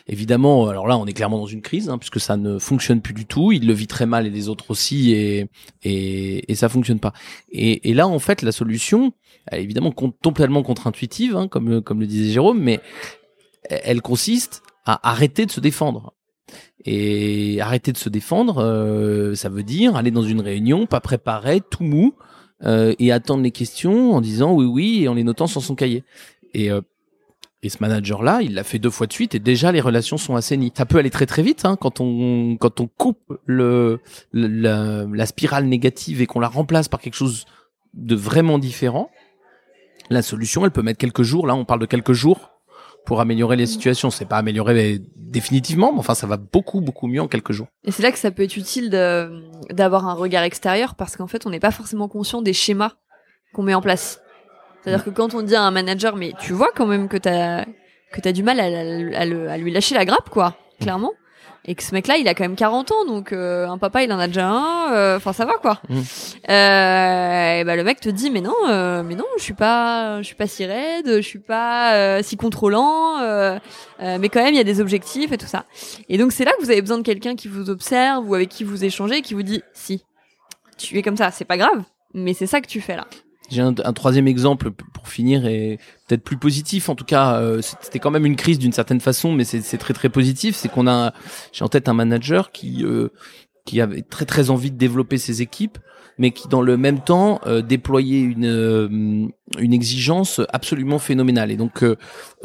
[0.07, 3.15] Évidemment, alors là, on est clairement dans une crise hein, puisque ça ne fonctionne plus
[3.15, 3.53] du tout.
[3.53, 5.51] Il le vit très mal et les autres aussi, et
[5.83, 7.13] et, et ça fonctionne pas.
[7.51, 9.13] Et, et là, en fait, la solution,
[9.47, 9.93] elle est évidemment
[10.23, 12.81] totalement contre-intuitive, hein, comme comme le disait Jérôme, mais
[13.71, 16.13] elle consiste à arrêter de se défendre.
[16.85, 21.61] Et arrêter de se défendre, euh, ça veut dire aller dans une réunion, pas préparé,
[21.61, 22.15] tout mou,
[22.65, 25.75] euh, et attendre les questions en disant oui oui et en les notant sur son
[25.75, 26.05] cahier.
[26.53, 26.81] Et euh,
[27.65, 30.37] et ce manager-là, il l'a fait deux fois de suite et déjà les relations sont
[30.37, 30.71] assainies.
[30.77, 34.01] Ça peut aller très très vite hein, quand on quand on coupe le,
[34.33, 37.47] le la, spirale négative et qu'on la remplace par quelque chose
[37.95, 39.11] de vraiment différent.
[40.11, 41.47] La solution, elle peut mettre quelques jours.
[41.47, 42.54] Là, on parle de quelques jours
[43.07, 44.11] pour améliorer les situations.
[44.11, 47.69] C'est pas améliorer définitivement, mais enfin, ça va beaucoup, beaucoup mieux en quelques jours.
[47.85, 48.91] Et c'est là que ça peut être utile
[49.71, 52.93] d'avoir un regard extérieur parce qu'en fait, on n'est pas forcément conscient des schémas
[53.53, 54.21] qu'on met en place.
[54.83, 57.65] C'est-à-dire que quand on dit à un manager, mais tu vois quand même que t'as
[58.13, 61.13] que t'as du mal à, à, lui lâcher la grappe, quoi, clairement
[61.67, 64.13] et que ce mec-là, il a quand même 40 ans, donc euh, un papa, il
[64.13, 64.93] en a déjà un.
[64.93, 65.81] Euh, enfin, ça va quoi.
[65.89, 66.01] Mmh.
[66.51, 70.21] Euh, et bah le mec te dit, mais non, euh, mais non, je suis pas,
[70.21, 73.19] je suis pas si raide, je suis pas si contrôlant,
[74.01, 75.65] mais quand même, il y a des objectifs et tout ça.
[76.11, 78.51] Et donc c'est là que vous avez besoin de quelqu'un qui vous observe ou avec
[78.51, 80.05] qui vous échangez, qui vous dit, si,
[80.77, 83.07] tu es comme ça, c'est pas grave, mais c'est ça que tu fais là.
[83.51, 85.79] J'ai un, troisième exemple pour finir et
[86.09, 86.89] peut-être plus positif.
[86.89, 89.93] En tout cas, euh, c'était quand même une crise d'une certaine façon, mais c'est très
[89.93, 90.57] très positif.
[90.57, 91.13] C'est qu'on a,
[91.53, 93.09] j'ai en tête un manager qui euh,
[93.67, 95.79] qui avait très très envie de développer ses équipes,
[96.17, 101.51] mais qui dans le même temps euh, déployait une une exigence absolument phénoménale.
[101.51, 101.85] Et donc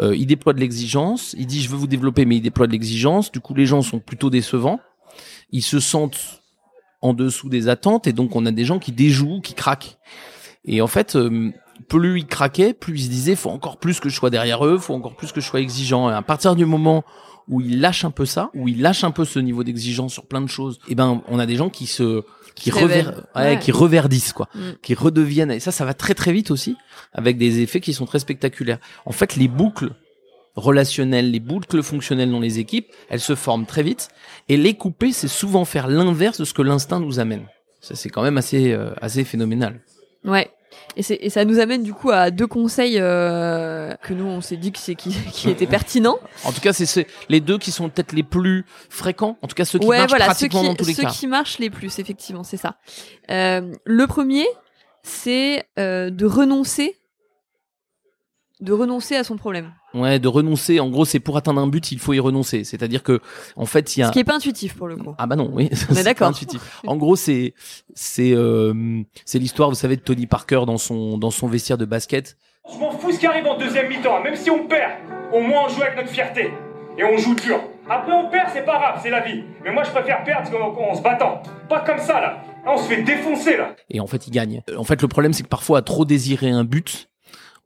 [0.02, 1.34] il déploie de l'exigence.
[1.40, 3.32] Il dit je veux vous développer, mais il déploie de l'exigence.
[3.32, 4.82] Du coup, les gens sont plutôt décevants.
[5.52, 6.42] Ils se sentent
[7.02, 9.98] en dessous des attentes et donc on a des gens qui déjouent, qui craquent.
[10.66, 11.52] Et en fait, euh,
[11.88, 14.78] plus il craquait, plus il se disait faut encore plus que je sois derrière eux,
[14.78, 16.10] faut encore plus que je sois exigeant.
[16.10, 17.04] Et à partir du moment
[17.48, 20.28] où il lâche un peu ça, où il lâche un peu ce niveau d'exigence sur
[20.28, 22.24] plein de choses, et eh ben on a des gens qui se
[22.56, 24.60] qui, qui reverdissent quoi, mm.
[24.84, 26.76] qui redeviennent et ça ça va très très vite aussi
[27.14, 28.80] avec des effets qui sont très spectaculaires.
[29.06, 29.96] En fait, les boucles
[30.56, 34.10] relationnelles, les boucles fonctionnelles dans les équipes, elles se forment très vite.
[34.48, 37.46] Et les couper, c'est souvent faire l'inverse de ce que l'instinct nous amène.
[37.82, 39.82] Ça, c'est quand même assez, euh, assez phénoménal.
[40.26, 40.52] Ouais.
[40.96, 44.58] Et, et ça nous amène du coup à deux conseils euh, que nous on s'est
[44.58, 46.20] dit que c'est qui, qui étaient pertinents.
[46.44, 49.38] En tout cas, c'est les deux qui sont peut-être les plus fréquents.
[49.42, 51.04] En tout cas, ceux qui ouais, marchent voilà, ceux pratiquement qui, dans tous les ceux
[51.04, 51.10] cas.
[51.10, 52.78] qui marchent les plus, effectivement, c'est ça.
[53.30, 54.46] Euh, le premier,
[55.04, 56.98] c'est euh, de renoncer,
[58.60, 59.74] de renoncer à son problème.
[59.94, 60.80] Ouais, de renoncer.
[60.80, 62.64] En gros, c'est pour atteindre un but, il faut y renoncer.
[62.64, 63.22] C'est-à-dire que,
[63.56, 64.08] en fait, il y a.
[64.08, 65.16] Ce qui est pas intuitif pour le coup.
[65.18, 65.70] Ah bah non, oui.
[65.94, 66.28] Pas d'accord.
[66.28, 66.62] intuitif.
[66.86, 67.54] En gros, c'est
[67.96, 71.86] c'est euh, c'est l'histoire, vous savez, de Tony Parker dans son dans son vestiaire de
[71.86, 72.38] basket.
[72.72, 74.92] Je m'en fous ce qui arrive en deuxième mi-temps, même si on perd.
[75.34, 76.52] Au moins on joue avec notre fierté.
[76.98, 77.60] Et on joue dur.
[77.90, 79.44] Après on perd, c'est pas grave, c'est la vie.
[79.64, 81.42] Mais moi je préfère perdre en, en se battant.
[81.68, 82.44] Pas comme ça là.
[82.66, 83.76] Là on se fait défoncer là.
[83.90, 84.62] et en fait il gagne.
[84.78, 87.09] En fait le problème c'est que parfois à trop désirer un but,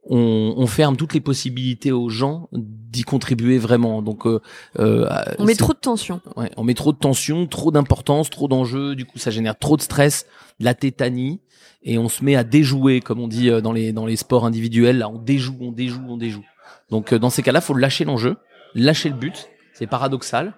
[0.06, 4.02] on, on ferme toutes les possibilités aux gens d'y contribuer vraiment.
[4.02, 4.40] Donc euh,
[4.78, 6.20] euh, On met trop de tension.
[6.36, 9.76] Ouais, on met trop de tension, trop d'importance, trop d'enjeux, du coup ça génère trop
[9.76, 10.26] de stress,
[10.60, 11.40] de la tétanie
[11.82, 14.44] et on se met à déjouer comme on dit euh, dans les dans les sports
[14.44, 16.44] individuels, là on déjoue, on déjoue, on déjoue.
[16.90, 18.36] Donc dans ces cas-là, faut lâcher l'enjeu,
[18.74, 20.54] lâcher le but, c'est paradoxal,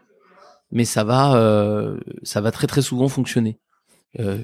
[0.71, 3.59] mais ça va euh, ça va très très souvent fonctionner.
[4.19, 4.39] Euh,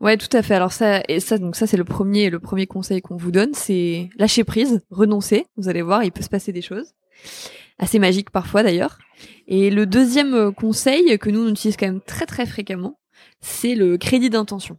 [0.00, 0.54] Ouais, tout à fait.
[0.54, 3.54] Alors ça, et ça, donc ça c'est le premier, le premier conseil qu'on vous donne,
[3.54, 5.46] c'est lâcher prise, renoncer.
[5.56, 6.92] Vous allez voir, il peut se passer des choses
[7.78, 8.98] assez magiques parfois d'ailleurs.
[9.48, 12.98] Et le deuxième euh, conseil que nous on utilise quand même très très fréquemment,
[13.40, 14.78] c'est le crédit d'intention.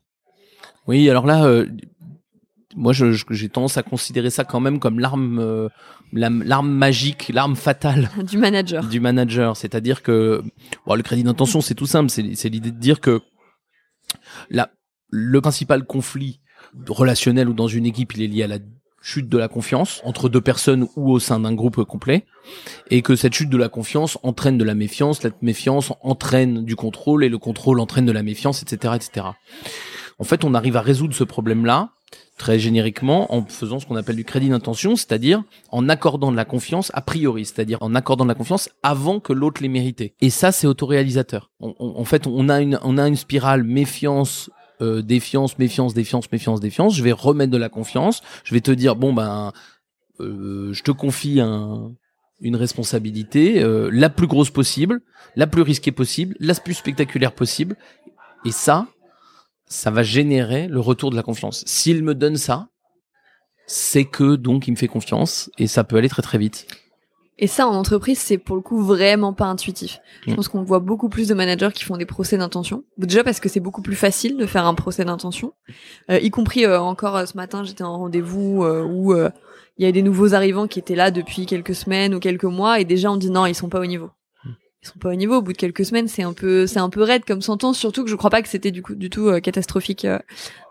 [0.87, 1.65] Oui, alors là, euh,
[2.75, 5.69] moi, j'ai tendance à considérer ça quand même comme l'arme, euh,
[6.13, 8.85] la- l'arme magique, l'arme fatale du manager.
[8.87, 10.43] Du manager, c'est-à-dire que
[10.85, 13.21] bon, le crédit d'intention, c'est tout simple, c'est c'est l'idée de dire que
[14.49, 14.69] la,
[15.09, 16.39] le principal conflit
[16.87, 18.59] relationnel ou dans une équipe, il est lié à la
[19.01, 22.25] chute de la confiance entre deux personnes ou au sein d'un groupe complet,
[22.89, 26.75] et que cette chute de la confiance entraîne de la méfiance, la méfiance entraîne du
[26.75, 29.27] contrôle, et le contrôle entraîne de la méfiance, etc., etc.
[30.17, 31.91] En fait, on arrive à résoudre ce problème-là
[32.37, 36.45] très génériquement en faisant ce qu'on appelle du crédit d'intention, c'est-à-dire en accordant de la
[36.45, 40.15] confiance a priori, c'est-à-dire en accordant de la confiance avant que l'autre l'ait mérité.
[40.21, 41.51] Et ça, c'est autoréalisateur.
[41.59, 44.49] En fait, on a une, on a une spirale méfiance.
[44.81, 46.95] Euh, défiance, méfiance, défiance, méfiance, défiance.
[46.95, 48.21] Je vais remettre de la confiance.
[48.43, 49.53] Je vais te dire bon ben,
[50.19, 51.93] euh, je te confie un,
[52.39, 55.01] une responsabilité euh, la plus grosse possible,
[55.35, 57.75] la plus risquée possible, la plus spectaculaire possible.
[58.43, 58.87] Et ça,
[59.65, 61.63] ça va générer le retour de la confiance.
[61.65, 62.67] S'il me donne ça,
[63.67, 66.67] c'est que donc il me fait confiance et ça peut aller très très vite.
[67.37, 69.99] Et ça, en entreprise, c'est pour le coup vraiment pas intuitif.
[70.25, 70.35] Je Mm.
[70.35, 72.83] pense qu'on voit beaucoup plus de managers qui font des procès d'intention.
[72.97, 75.51] Déjà parce que c'est beaucoup plus facile de faire un procès d'intention.
[76.09, 79.29] Euh, y compris euh, encore euh, ce matin, j'étais en rendez-vous euh, où euh,
[79.77, 82.79] il y a des nouveaux arrivants qui étaient là depuis quelques semaines ou quelques mois
[82.79, 84.09] et déjà on dit non, ils sont pas au niveau.
[84.81, 85.35] Ils sont pas au niveau.
[85.37, 87.77] Au bout de quelques semaines, c'est un peu, c'est un peu raide comme sentence.
[87.77, 90.19] Surtout que je crois pas que c'était du coup du tout euh, catastrophique euh,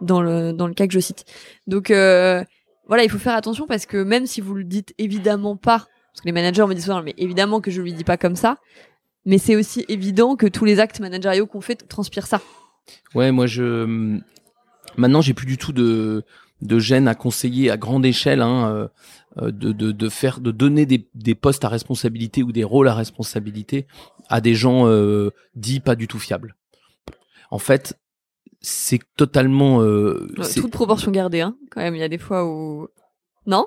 [0.01, 1.25] dans le dans le cas que je cite.
[1.67, 2.43] Donc euh,
[2.87, 6.21] voilà, il faut faire attention parce que même si vous le dites évidemment pas, parce
[6.23, 8.59] que les managers me disent souvent, mais évidemment que je lui dis pas comme ça,
[9.27, 12.41] mais c'est aussi évident que tous les actes managériaux qu'on fait transpirent ça.
[13.15, 14.21] Ouais, moi je
[14.97, 16.23] maintenant j'ai plus du tout de
[16.63, 18.89] de gêne à conseiller à grande échelle hein, euh,
[19.43, 22.89] euh, de, de de faire de donner des des postes à responsabilité ou des rôles
[22.89, 23.87] à responsabilité
[24.29, 26.55] à des gens euh, dits pas du tout fiables.
[27.51, 27.99] En fait,
[28.61, 31.57] c'est totalement euh, c'est- Toute proportion gardée, hein.
[31.71, 32.89] Quand même, il y a des fois où
[33.47, 33.67] non?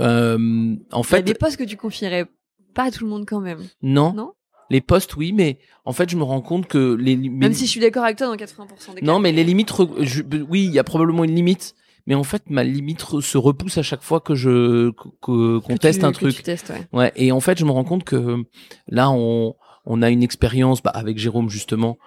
[0.00, 2.26] Euh, Il en y a fait des postes que tu confierais
[2.74, 3.60] pas à tout le monde quand même.
[3.82, 4.12] non.
[4.12, 4.32] Non?
[4.70, 7.66] Les postes, oui, mais en fait, je me rends compte que les li- Même si
[7.66, 9.06] je suis d'accord avec toi dans 80% des cas.
[9.06, 11.74] Non, mais les limites, re- je- oui, il y a probablement une limite,
[12.06, 16.00] mais en fait, ma limite re- se repousse à chaque fois que je qu'on teste
[16.00, 16.34] tu- un que truc.
[16.36, 17.12] tu testes, ouais.
[17.14, 18.42] et en fait, je me rends compte que
[18.88, 19.54] là, on
[19.84, 21.98] on a une expérience bah, avec Jérôme justement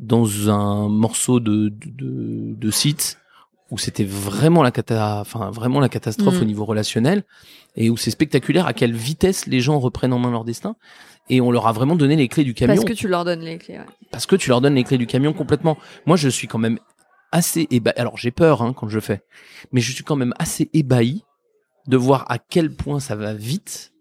[0.00, 3.18] dans un morceau de de, de, de site
[3.70, 6.42] où c'était vraiment la cata, enfin vraiment la catastrophe Mhm.
[6.42, 7.24] au niveau relationnel
[7.76, 10.74] et où c'est spectaculaire à quelle vitesse les gens reprennent en main leur destin
[11.28, 13.42] et on leur a vraiment donné les clés du camion Parce que tu leur donnes
[13.42, 13.78] les clés.
[13.78, 13.86] Ouais.
[14.10, 15.78] parce que tu leur donnes les clés du camion complètement.
[16.06, 16.78] Moi, je suis quand même
[17.32, 17.94] assez ébahi.
[17.96, 19.22] Alors, j'ai peur hein, quand je le fais,
[19.70, 21.22] mais je suis quand même assez ébahi
[21.86, 23.92] de voir à quel point ça va vite,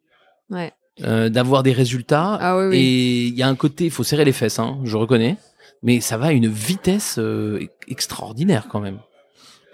[0.50, 0.74] Ouais.
[1.04, 2.40] euh, d'avoir des résultats.
[2.42, 2.78] Ah oui, oui.
[2.78, 5.38] Et il y a un côté, il faut serrer les fesses, hein, je reconnais,
[5.84, 8.98] mais ça va à une vitesse euh, extraordinaire quand même.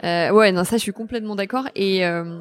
[0.04, 1.68] Euh, ouais, non, ça, je suis complètement d'accord.
[1.76, 2.40] Et euh,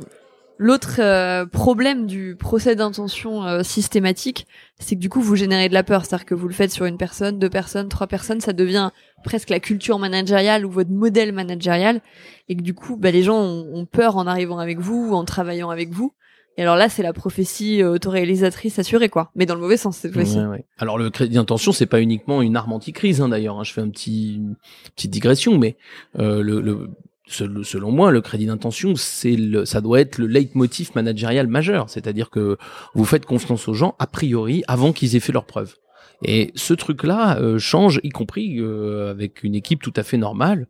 [0.58, 4.46] l'autre euh, problème du procès d'intention euh, systématique,
[4.78, 6.04] c'est que du coup, vous générez de la peur.
[6.04, 8.90] C'est-à-dire que vous le faites sur une personne, deux personnes, trois personnes, ça devient
[9.24, 12.00] presque la culture managériale ou votre modèle managérial.
[12.48, 15.14] Et que du coup, bah, les gens ont, ont peur en arrivant avec vous ou
[15.14, 16.12] en travaillant avec vous.
[16.56, 19.32] Et alors là, c'est la prophétie euh, autoréalisatrice assurée, quoi.
[19.34, 20.38] Mais dans le mauvais sens, cette fois-ci.
[20.38, 20.64] Ouais, ouais.
[20.78, 23.58] Alors le crédit d'intention, c'est pas uniquement une arme anti-crise, hein, d'ailleurs.
[23.58, 23.64] hein.
[23.64, 24.54] Je fais un petit une
[24.94, 25.76] petite digression, mais
[26.20, 26.90] euh, le, le-
[27.26, 31.88] selon moi, le crédit d'intention, c'est le, ça doit être le leitmotiv managérial majeur.
[31.88, 32.58] C'est-à-dire que
[32.94, 35.74] vous faites confiance aux gens a priori avant qu'ils aient fait leurs preuves.
[36.22, 40.68] Et ce truc-là euh, change, y compris euh, avec une équipe tout à fait normale.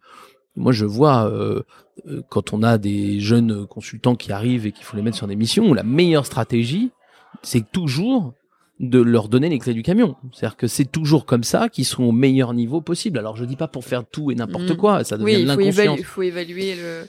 [0.57, 1.63] Moi, je vois euh,
[2.29, 5.37] quand on a des jeunes consultants qui arrivent et qu'il faut les mettre sur des
[5.37, 6.91] missions, la meilleure stratégie,
[7.43, 8.35] c'est toujours
[8.81, 10.17] de leur donner les clés du camion.
[10.33, 13.19] C'est-à-dire que c'est toujours comme ça qu'ils seront au meilleur niveau possible.
[13.19, 14.77] Alors, je dis pas pour faire tout et n'importe Mhm.
[14.77, 15.79] quoi, ça devient oui, de il faut, l'inconscience.
[15.85, 17.07] évaluer, faut évaluer le.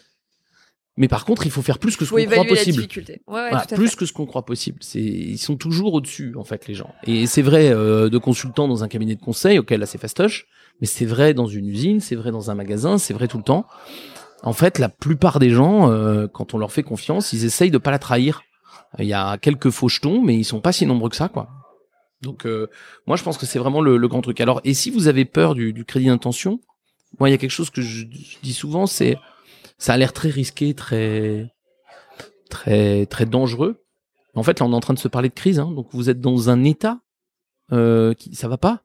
[0.98, 2.84] Mais par contre, il faut faire plus que ce qu'on croit possible.
[2.84, 3.96] Ouais, Voilà, plus fait.
[3.98, 4.78] que ce qu'on croit possible.
[4.82, 6.94] C'est, ils sont toujours au-dessus, en fait, les gens.
[7.06, 10.46] Et c'est vrai euh, de consultants dans un cabinet de conseil, auquel là c'est fastoche,
[10.80, 13.44] mais c'est vrai dans une usine, c'est vrai dans un magasin, c'est vrai tout le
[13.44, 13.66] temps.
[14.44, 17.78] En fait, la plupart des gens, euh, quand on leur fait confiance, ils essayent de
[17.78, 18.44] pas la trahir.
[19.00, 21.50] Il y a quelques faux jetons, mais ils sont pas si nombreux que ça, quoi.
[22.22, 22.70] Donc, euh,
[23.08, 24.40] moi, je pense que c'est vraiment le, grand truc.
[24.42, 26.60] Alors, et si vous avez peur du, crédit d'intention,
[27.20, 29.18] moi, il y a quelque chose que je, je dis souvent, c'est,
[29.78, 31.54] ça a l'air très risqué, très,
[32.50, 33.84] très, très dangereux.
[34.34, 36.10] En fait, là, on est en train de se parler de crise, hein, donc vous
[36.10, 37.00] êtes dans un état
[37.72, 38.82] euh, qui, ça va pas.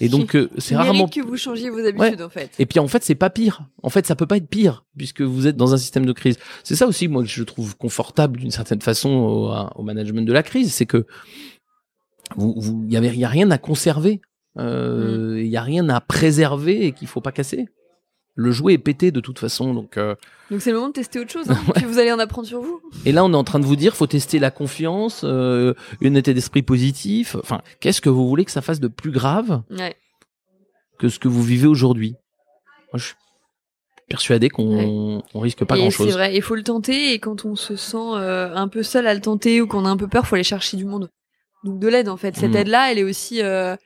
[0.00, 1.08] Et donc, euh, c'est Il rarement.
[1.08, 2.50] que vous changiez vos habitudes, en fait.
[2.58, 3.64] Et puis en fait, c'est pas pire.
[3.82, 6.38] En fait, ça peut pas être pire puisque vous êtes dans un système de crise.
[6.62, 10.32] C'est ça aussi, moi, que je trouve confortable d'une certaine façon au, au management de
[10.32, 11.06] la crise, c'est que
[12.36, 14.20] vous, vous, y avait, y a rien à conserver,
[14.56, 17.66] il euh, y a rien à préserver et qu'il faut pas casser.
[18.36, 19.96] Le jouet est pété de toute façon, donc.
[19.96, 20.16] euh,
[20.50, 21.48] Donc c'est le moment de tester autre chose.
[21.50, 21.56] Hein.
[21.76, 22.80] Puis vous allez en apprendre sur vous.
[23.06, 26.16] et là, on est en train de vous dire, faut tester la confiance, euh, une
[26.16, 27.36] état d'esprit positif.
[27.36, 29.94] Enfin, qu'est-ce que vous voulez que ça fasse de plus grave Ouais.
[30.98, 32.16] que ce que vous vivez aujourd'hui?
[32.92, 33.14] Moi, je suis
[34.08, 36.08] persuadé qu'on on risque pas grand-chose.
[36.08, 37.12] c'est vrai, il faut le tenter.
[37.12, 39.88] Et quand on se sent euh, un peu seul à le tenter ou qu'on a
[39.88, 41.08] un peu peur, faut aller chercher du monde.
[41.62, 42.36] Donc de l'aide en fait.
[42.36, 42.56] Cette Mm.
[42.56, 43.76] aide-là, elle est aussi, euh,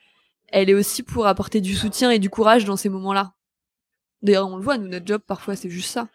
[0.49, 3.33] elle est aussi pour apporter du soutien et du courage dans ces moments-là.
[4.23, 6.09] D'ailleurs, on le voit, nous notre job parfois c'est juste ça.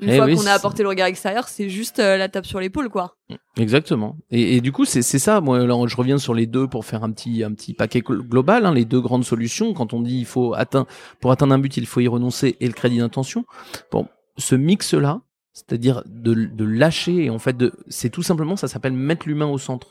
[0.00, 2.46] Une Eh fois oui, qu'on a apporté le regard extérieur, c'est juste euh, la tape
[2.46, 3.16] sur l'épaule, quoi.
[3.56, 4.16] Exactement.
[4.30, 5.40] Et, et du coup, c'est ça.
[5.40, 8.20] Moi, là, je reviens sur les deux pour faire un petit un petit paquet gl-
[8.20, 8.64] global.
[8.64, 9.74] hein, les deux grandes solutions.
[9.74, 10.86] Quand on dit il faut atteindre
[11.20, 13.44] pour atteindre un but, il faut y renoncer et le crédit d'intention.
[13.90, 15.20] Bon, ce mix là,
[15.52, 17.56] c'est-à-dire de, de lâcher et en fait
[17.88, 19.88] c'est tout simplement ça s'appelle mettre l'humain au centre.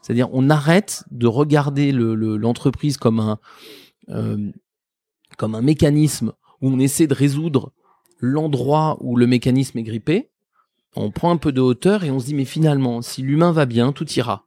[0.00, 3.38] C'est-à-dire on arrête de regarder le- le- l'entreprise comme un
[4.10, 4.48] euh,
[5.36, 7.72] comme un mécanisme où on essaie de résoudre
[8.18, 10.30] l'endroit où le mécanisme est grippé
[10.96, 13.66] on prend un peu de hauteur et on se dit mais finalement si l'humain va
[13.66, 14.46] bien tout ira.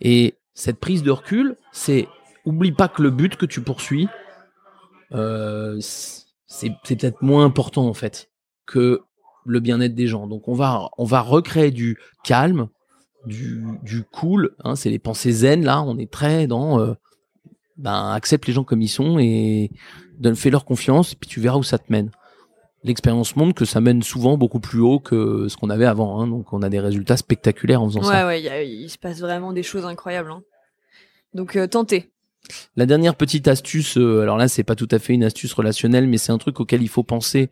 [0.00, 2.08] Et cette prise de recul c'est
[2.44, 4.08] oublie pas que le but que tu poursuis
[5.12, 8.30] euh, c'est peut-être moins important en fait
[8.66, 9.02] que
[9.44, 10.26] le bien-être des gens.
[10.26, 12.68] Donc on va on va recréer du calme
[13.26, 16.94] du, du cool hein, c'est les pensées zen là on est très dans euh,
[17.76, 19.70] ben accepte les gens comme ils sont et
[20.22, 22.10] donne fais leur confiance et puis tu verras où ça te mène
[22.84, 26.20] l'expérience montre que ça mène souvent beaucoup plus haut que ce qu'on avait avant.
[26.20, 26.26] hein.
[26.26, 28.26] donc on a des résultats spectaculaires en faisant Ouais, ça.
[28.26, 30.30] ouais, a- il se passe vraiment des choses incroyables.
[30.32, 30.42] hein.
[31.34, 32.10] Donc euh, tentez.
[32.76, 36.08] La dernière petite astuce, euh, alors là c'est pas tout à fait une astuce relationnelle,
[36.08, 37.50] mais c'est un truc auquel il faut penser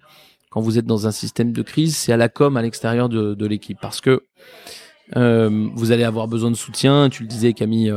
[0.50, 3.34] quand vous êtes dans un système de crise, c'est à la com à l'extérieur de,
[3.34, 4.24] de l'équipe, parce que
[5.16, 7.08] euh, vous allez avoir besoin de soutien.
[7.08, 7.92] Tu le disais Camille,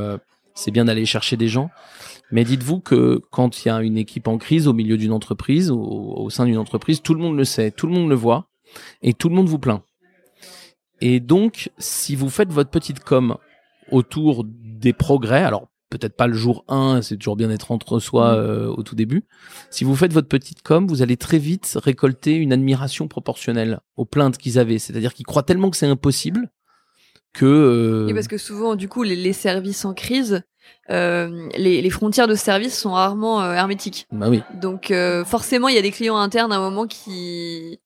[0.53, 1.69] c'est bien d'aller chercher des gens.
[2.33, 5.69] Mais dites-vous que quand il y a une équipe en crise au milieu d'une entreprise,
[5.69, 8.47] au, au sein d'une entreprise, tout le monde le sait, tout le monde le voit,
[9.03, 9.83] et tout le monde vous plaint.
[10.99, 13.37] Et donc, si vous faites votre petite com
[13.91, 18.33] autour des progrès, alors peut-être pas le jour 1, c'est toujours bien d'être entre soi
[18.33, 19.25] euh, au tout début.
[19.69, 24.05] Si vous faites votre petite com, vous allez très vite récolter une admiration proportionnelle aux
[24.05, 24.79] plaintes qu'ils avaient.
[24.79, 26.49] C'est-à-dire qu'ils croient tellement que c'est impossible
[27.33, 27.45] que...
[27.45, 30.41] euh, Et parce que souvent, du coup, les, les services en crise,
[30.89, 34.07] euh, les, les frontières de service sont rarement euh, hermétiques.
[34.11, 34.41] Bah oui.
[34.61, 37.79] Donc euh, forcément, il y a des clients internes à un moment qui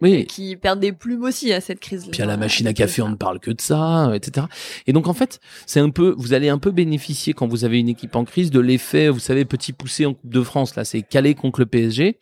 [0.00, 0.24] Oui.
[0.26, 2.08] qui perdent des plumes aussi à cette crise.
[2.10, 4.46] Puis à la machine à café, on ne parle que de ça, etc.
[4.86, 7.78] Et donc en fait, c'est un peu, vous allez un peu bénéficier quand vous avez
[7.80, 10.84] une équipe en crise de l'effet, vous savez, petit poussé en Coupe de France là,
[10.84, 12.18] c'est calé contre le PSG.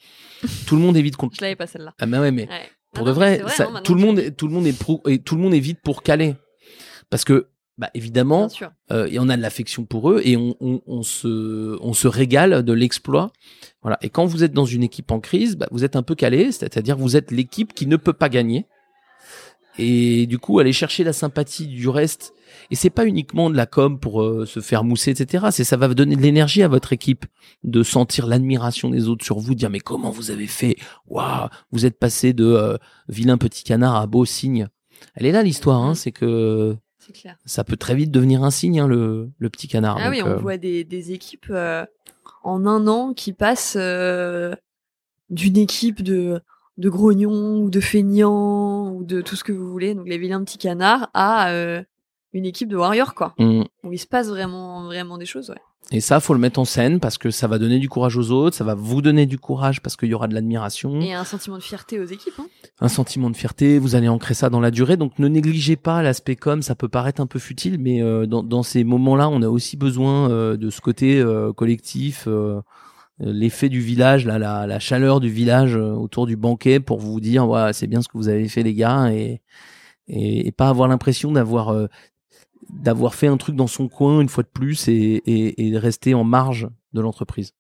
[0.67, 1.37] Tout le monde évite contre.
[1.37, 1.95] Je l'avais pas celle-là.
[2.01, 2.69] Ah bah ouais, mais Ouais.
[2.95, 4.55] pour Ah de vrai, mais c'est vrai, ça- non, maintenant tout le monde, tout le
[4.55, 6.35] monde est pro, et tout le monde est vite pour caler,
[7.11, 7.49] parce que
[7.79, 8.49] bah évidemment,
[8.91, 12.09] euh, et on a de l'affection pour eux et on, on, on se on se
[12.09, 13.33] régale de l'exploit.
[13.83, 13.99] Voilà.
[14.01, 16.53] Et quand vous êtes dans une équipe en crise, bah, vous êtes un peu calé,
[16.53, 18.67] c'est-à-dire vous êtes l'équipe qui ne peut pas gagner.
[19.79, 22.33] Et du coup, aller chercher la sympathie du reste.
[22.71, 25.49] Et c'est pas uniquement de la com pour euh, se faire mousser, etc.
[25.51, 27.27] C'est ça va donner de l'énergie à votre équipe
[27.63, 30.77] de sentir l'admiration des autres sur vous, dire mais comment vous avez fait?
[31.09, 32.79] Waouh, vous êtes passé de euh,
[33.09, 34.69] vilain petit canard à beau cygne.
[35.15, 35.83] elle est là l'histoire.
[35.83, 36.75] Hein, c'est que
[37.07, 37.37] C'est clair.
[37.45, 39.97] ça peut très vite devenir un signe, hein, le, le petit canard.
[40.01, 41.87] Ah oui, on euh, voit des, des équipes euh,
[42.43, 44.55] en un an qui passent euh,
[45.31, 46.41] d'une équipe de,
[46.79, 50.43] de grognons ou de feignants ou de tout ce que vous voulez, donc les vilains
[50.43, 51.53] petits canards, à
[52.37, 53.35] une équipe de warriors, quoi.
[53.39, 53.63] mm.
[53.85, 55.61] Où il se passe vraiment, vraiment des choses, ouais.
[55.93, 58.33] Et ça, faut le mettre en scène parce que ça va donner du courage aux
[58.33, 61.23] autres, ça va vous donner du courage parce qu'il y aura de l'admiration, Et un
[61.23, 62.35] sentiment de fierté aux équipes.
[62.41, 62.49] Hein.
[62.81, 63.79] un sentiment de fierté.
[63.79, 64.97] Vous allez ancrer ça dans la durée.
[64.97, 66.61] Donc ne négligez pas l'aspect com.
[66.61, 69.77] Ça peut paraître un peu futile, mais euh, dans, dans ces moments-là, on a aussi
[69.77, 72.27] besoin euh, de ce côté euh, collectif.
[73.21, 77.49] l'effet du village, là, la, la chaleur du village autour du banquet pour vous dire
[77.49, 79.41] ouais, c'est bien ce que vous avez fait les gars et,
[80.09, 81.73] et, et pas avoir l'impression d'avoir
[82.71, 86.15] d'avoir fait un truc dans son coin une fois de plus et, et, et rester
[86.15, 87.53] en marge de l'entreprise.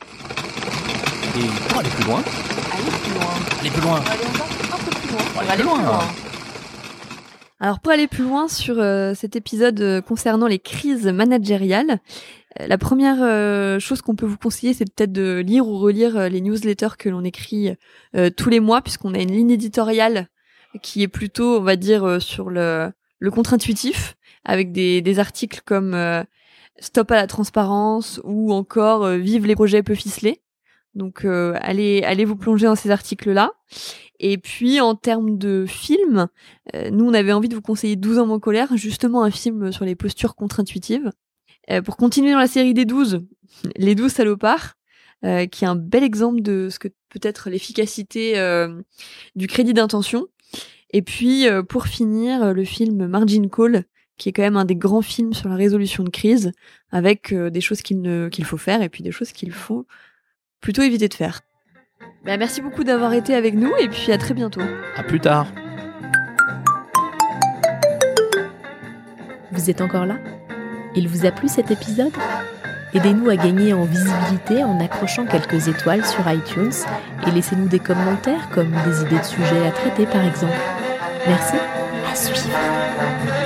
[0.00, 3.30] Et pour aller plus loin, Aller plus loin.
[3.60, 4.00] aller plus loin.
[5.38, 6.22] Aller aller plus.
[7.60, 12.00] Alors pour aller plus loin sur euh, cet épisode euh, concernant les crises managériales,
[12.60, 16.16] euh, la première euh, chose qu'on peut vous conseiller, c'est peut-être de lire ou relire
[16.16, 17.76] euh, les newsletters que l'on écrit
[18.16, 20.28] euh, tous les mois, puisqu'on a une ligne éditoriale
[20.82, 22.90] qui est plutôt, on va dire, euh, sur le,
[23.22, 26.24] le contre-intuitif, avec des, articles comme euh,
[26.80, 30.42] Stop à la transparence ou encore euh, Vive les projets peu ficelés.
[30.96, 33.52] Donc euh, allez, allez vous plonger dans ces articles-là.
[34.18, 36.26] Et puis en termes de films,
[36.90, 39.84] nous on avait envie de vous conseiller 12 hommes en colère, justement un film sur
[39.84, 41.10] les postures contre-intuitives.
[41.84, 43.20] Pour continuer dans la série des 12,
[43.76, 44.74] Les 12 salopards,
[45.22, 48.34] qui est un bel exemple de ce que peut être l'efficacité
[49.34, 50.28] du crédit d'intention.
[50.92, 53.84] Et puis euh, pour finir, euh, le film Margin Call,
[54.18, 56.52] qui est quand même un des grands films sur la résolution de crise,
[56.90, 59.86] avec euh, des choses qu'il faut faire et puis des choses qu'il faut
[60.60, 61.40] plutôt éviter de faire.
[62.24, 64.60] Bah, merci beaucoup d'avoir été avec nous et puis à très bientôt.
[64.96, 65.46] À plus tard.
[69.50, 70.18] Vous êtes encore là?
[70.94, 72.12] Il vous a plu cet épisode?
[72.94, 76.72] Aidez-nous à gagner en visibilité en accrochant quelques étoiles sur iTunes
[77.26, 80.58] et laissez-nous des commentaires comme des idées de sujets à traiter par exemple.
[81.26, 81.56] Merci,
[82.10, 83.41] à suivre.